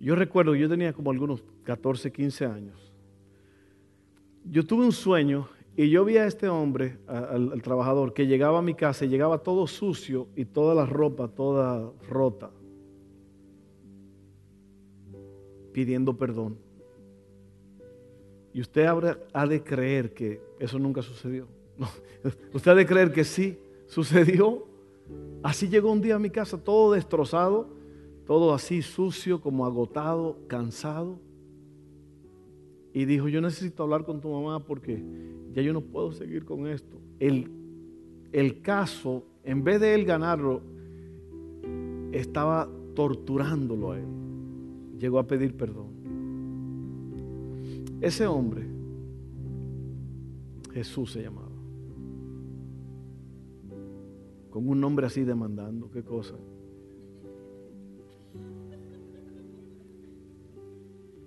Yo 0.00 0.14
recuerdo, 0.14 0.54
yo 0.54 0.68
tenía 0.68 0.94
como 0.94 1.10
algunos 1.10 1.44
14, 1.64 2.10
15 2.10 2.46
años. 2.46 2.92
Yo 4.50 4.64
tuve 4.64 4.86
un 4.86 4.92
sueño 4.92 5.48
y 5.76 5.90
yo 5.90 6.04
vi 6.06 6.16
a 6.16 6.26
este 6.26 6.48
hombre, 6.48 6.98
al, 7.06 7.60
trabajador, 7.62 8.14
que 8.14 8.26
llegaba 8.26 8.58
a 8.58 8.62
mi 8.62 8.74
casa 8.74 9.04
y 9.04 9.08
llegaba 9.08 9.38
todo 9.38 9.66
sucio 9.66 10.28
y 10.34 10.46
toda 10.46 10.74
la 10.74 10.86
ropa 10.86 11.28
toda 11.28 11.92
rota, 12.08 12.50
pidiendo 15.72 16.16
perdón. 16.16 16.56
Y 18.54 18.62
usted 18.62 18.86
ha 19.32 19.46
de 19.46 19.62
creer 19.62 20.12
que 20.14 20.40
eso 20.58 20.78
nunca 20.78 21.02
sucedió. 21.02 21.46
usted 22.54 22.70
ha 22.70 22.74
de 22.74 22.86
creer 22.86 23.12
que 23.12 23.24
sí, 23.24 23.58
sucedió. 23.86 24.66
Así 25.42 25.68
llegó 25.68 25.92
un 25.92 26.00
día 26.00 26.16
a 26.16 26.18
mi 26.18 26.30
casa 26.30 26.58
todo 26.58 26.92
destrozado, 26.92 27.79
todo 28.30 28.54
así 28.54 28.80
sucio, 28.80 29.40
como 29.40 29.66
agotado, 29.66 30.36
cansado. 30.46 31.18
Y 32.92 33.04
dijo, 33.04 33.26
yo 33.26 33.40
necesito 33.40 33.82
hablar 33.82 34.04
con 34.04 34.20
tu 34.20 34.30
mamá 34.30 34.64
porque 34.64 35.02
ya 35.52 35.62
yo 35.62 35.72
no 35.72 35.80
puedo 35.80 36.12
seguir 36.12 36.44
con 36.44 36.68
esto. 36.68 36.96
El, 37.18 37.50
el 38.30 38.62
caso, 38.62 39.24
en 39.42 39.64
vez 39.64 39.80
de 39.80 39.96
él 39.96 40.04
ganarlo, 40.04 40.60
estaba 42.12 42.68
torturándolo 42.94 43.90
a 43.90 43.98
él. 43.98 44.06
Llegó 45.00 45.18
a 45.18 45.26
pedir 45.26 45.56
perdón. 45.56 45.88
Ese 48.00 48.28
hombre, 48.28 48.64
Jesús 50.72 51.10
se 51.10 51.22
llamaba. 51.22 51.50
con 54.50 54.68
un 54.68 54.80
nombre 54.80 55.06
así 55.06 55.24
demandando, 55.24 55.90
qué 55.90 56.04
cosa. 56.04 56.36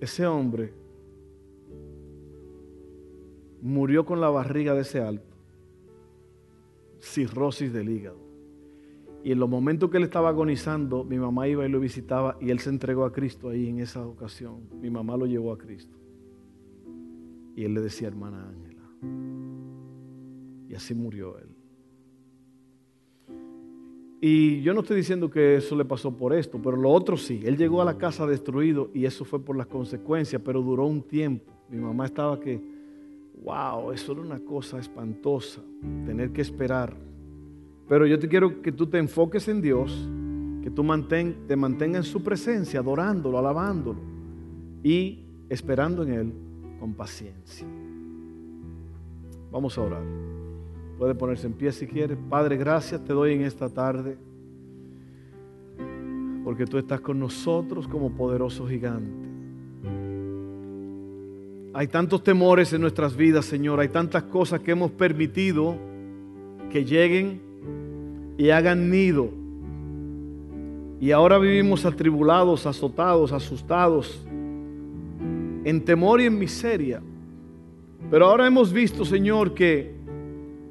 Ese 0.04 0.28
hombre 0.28 0.74
murió 3.62 4.04
con 4.04 4.20
la 4.20 4.30
barriga 4.30 4.74
de 4.74 4.82
ese 4.82 5.00
alto, 5.00 5.38
cirrosis 7.00 7.72
del 7.72 7.88
hígado. 7.88 8.18
Y 9.24 9.32
en 9.32 9.40
los 9.40 9.48
momentos 9.48 9.90
que 9.90 9.96
él 9.96 10.04
estaba 10.04 10.28
agonizando, 10.28 11.06
mi 11.06 11.18
mamá 11.18 11.48
iba 11.48 11.66
y 11.66 11.70
lo 11.70 11.80
visitaba 11.80 12.38
y 12.42 12.50
él 12.50 12.60
se 12.60 12.70
entregó 12.70 13.06
a 13.06 13.14
Cristo 13.14 13.48
ahí 13.48 13.70
en 13.70 13.80
esa 13.80 14.06
ocasión. 14.06 14.68
Mi 14.82 14.90
mamá 14.90 15.16
lo 15.16 15.26
llevó 15.26 15.54
a 15.54 15.58
Cristo. 15.58 15.98
Y 17.56 17.64
él 17.64 17.74
le 17.74 17.80
decía, 17.80 18.10
hermana 18.10 18.50
Ángela. 18.50 18.84
Y 20.68 20.76
así 20.76 20.94
murió 20.94 21.38
él. 21.38 21.53
Y 24.26 24.62
yo 24.62 24.74
no 24.74 24.80
estoy 24.80 24.96
diciendo 24.96 25.30
que 25.30 25.58
eso 25.58 25.76
le 25.76 25.84
pasó 25.84 26.16
por 26.16 26.32
esto, 26.32 26.58
pero 26.64 26.78
lo 26.78 26.90
otro 26.92 27.18
sí. 27.18 27.42
Él 27.44 27.58
llegó 27.58 27.82
a 27.82 27.86
la 27.86 27.98
casa 27.98 28.26
destruido 28.26 28.90
y 28.94 29.04
eso 29.04 29.26
fue 29.26 29.44
por 29.44 29.58
las 29.58 29.68
consecuencias, 29.68 30.42
pero 30.46 30.62
duró 30.62 30.86
un 30.86 31.02
tiempo. 31.02 31.52
Mi 31.70 31.78
mamá 31.78 32.06
estaba 32.06 32.40
que, 32.40 32.58
wow, 33.44 33.92
eso 33.92 34.14
era 34.14 34.22
una 34.22 34.40
cosa 34.40 34.80
espantosa, 34.80 35.60
tener 36.06 36.32
que 36.32 36.40
esperar. 36.40 36.96
Pero 37.90 38.08
yo 38.08 38.18
te 38.18 38.30
quiero 38.30 38.62
que 38.62 38.72
tú 38.72 38.88
te 38.88 38.98
enfoques 38.98 39.50
en 39.50 39.62
Dios, 39.62 40.08
que 40.64 40.72
tú 40.72 40.88
te 41.46 41.56
mantengas 41.58 42.06
en 42.06 42.10
su 42.10 42.24
presencia, 42.24 42.80
adorándolo, 42.80 43.38
alabándolo 43.38 44.00
y 44.82 45.20
esperando 45.50 46.02
en 46.04 46.14
Él 46.14 46.34
con 46.80 46.94
paciencia. 46.94 47.68
Vamos 49.52 49.78
a 49.78 49.82
orar. 49.82 50.33
Puede 50.98 51.16
ponerse 51.16 51.48
en 51.48 51.54
pie 51.54 51.72
si 51.72 51.88
quiere. 51.88 52.16
Padre, 52.16 52.58
gracias 52.58 53.04
te 53.04 53.14
doy 53.14 53.34
en 53.34 53.42
esta 53.42 53.70
tarde. 53.70 54.18
Porque 56.44 56.66
tú 56.66 56.78
estás 56.78 57.02
con 57.02 57.20
nosotros 57.20 57.88
como 57.88 58.12
poderoso 58.12 58.68
gigante. 58.68 59.30
Hay 61.74 61.88
tantos 61.88 62.24
temores 62.24 62.72
en 62.74 62.82
nuestras 62.82 63.16
vidas, 63.16 63.46
Señor. 63.46 63.80
Hay 63.80 63.90
tantas 63.90 64.24
cosas 64.24 64.60
que 64.60 64.72
hemos 64.72 64.92
permitido 64.92 65.76
que 66.70 66.86
lleguen 66.86 67.42
y 68.38 68.52
hagan 68.52 68.90
nido. 68.90 69.30
Y 71.00 71.12
ahora 71.12 71.38
vivimos 71.40 71.86
atribulados, 71.86 72.66
azotados, 72.66 73.32
asustados, 73.32 74.24
en 75.64 75.84
temor 75.84 76.22
y 76.22 76.26
en 76.26 76.38
miseria. 76.38 77.02
Pero 78.12 78.28
ahora 78.28 78.46
hemos 78.46 78.72
visto, 78.72 79.04
Señor, 79.04 79.54
que 79.54 79.96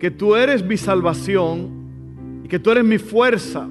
que 0.03 0.11
tú 0.11 0.35
eres 0.35 0.65
mi 0.65 0.77
salvación 0.77 2.43
y 2.43 2.49
que 2.49 2.59
tú 2.59 2.73
eres 2.73 2.85
mi 2.85 2.99
fuerza, 2.99 3.69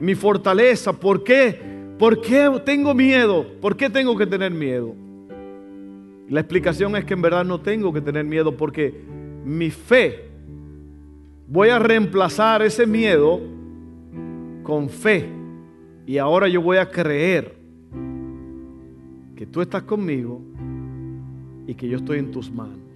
mi 0.00 0.14
fortaleza. 0.14 0.90
¿Por 0.94 1.22
qué? 1.22 1.60
¿Por 1.98 2.22
qué 2.22 2.50
tengo 2.64 2.94
miedo? 2.94 3.46
¿Por 3.60 3.76
qué 3.76 3.90
tengo 3.90 4.16
que 4.16 4.26
tener 4.26 4.50
miedo? 4.50 4.94
La 6.30 6.40
explicación 6.40 6.96
es 6.96 7.04
que 7.04 7.12
en 7.12 7.20
verdad 7.20 7.44
no 7.44 7.60
tengo 7.60 7.92
que 7.92 8.00
tener 8.00 8.24
miedo 8.24 8.56
porque 8.56 9.02
mi 9.44 9.68
fe, 9.68 10.30
voy 11.46 11.68
a 11.68 11.78
reemplazar 11.78 12.62
ese 12.62 12.86
miedo 12.86 13.38
con 14.62 14.88
fe. 14.88 15.28
Y 16.06 16.16
ahora 16.16 16.48
yo 16.48 16.62
voy 16.62 16.78
a 16.78 16.90
creer 16.90 17.54
que 19.36 19.44
tú 19.44 19.60
estás 19.60 19.82
conmigo 19.82 20.40
y 21.66 21.74
que 21.74 21.86
yo 21.86 21.98
estoy 21.98 22.18
en 22.18 22.30
tus 22.30 22.50
manos. 22.50 22.87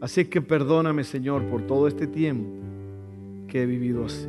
Así 0.00 0.24
que 0.26 0.40
perdóname, 0.40 1.04
Señor, 1.04 1.44
por 1.46 1.62
todo 1.62 1.88
este 1.88 2.06
tiempo 2.06 2.48
que 3.48 3.62
he 3.62 3.66
vivido 3.66 4.04
así. 4.04 4.28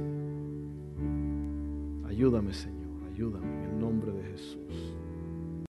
Ayúdame, 2.08 2.54
Señor, 2.54 2.90
ayúdame 3.14 3.46
en 3.46 3.70
el 3.72 3.80
nombre 3.80 4.12
de 4.12 4.24
Jesús. 4.24 4.59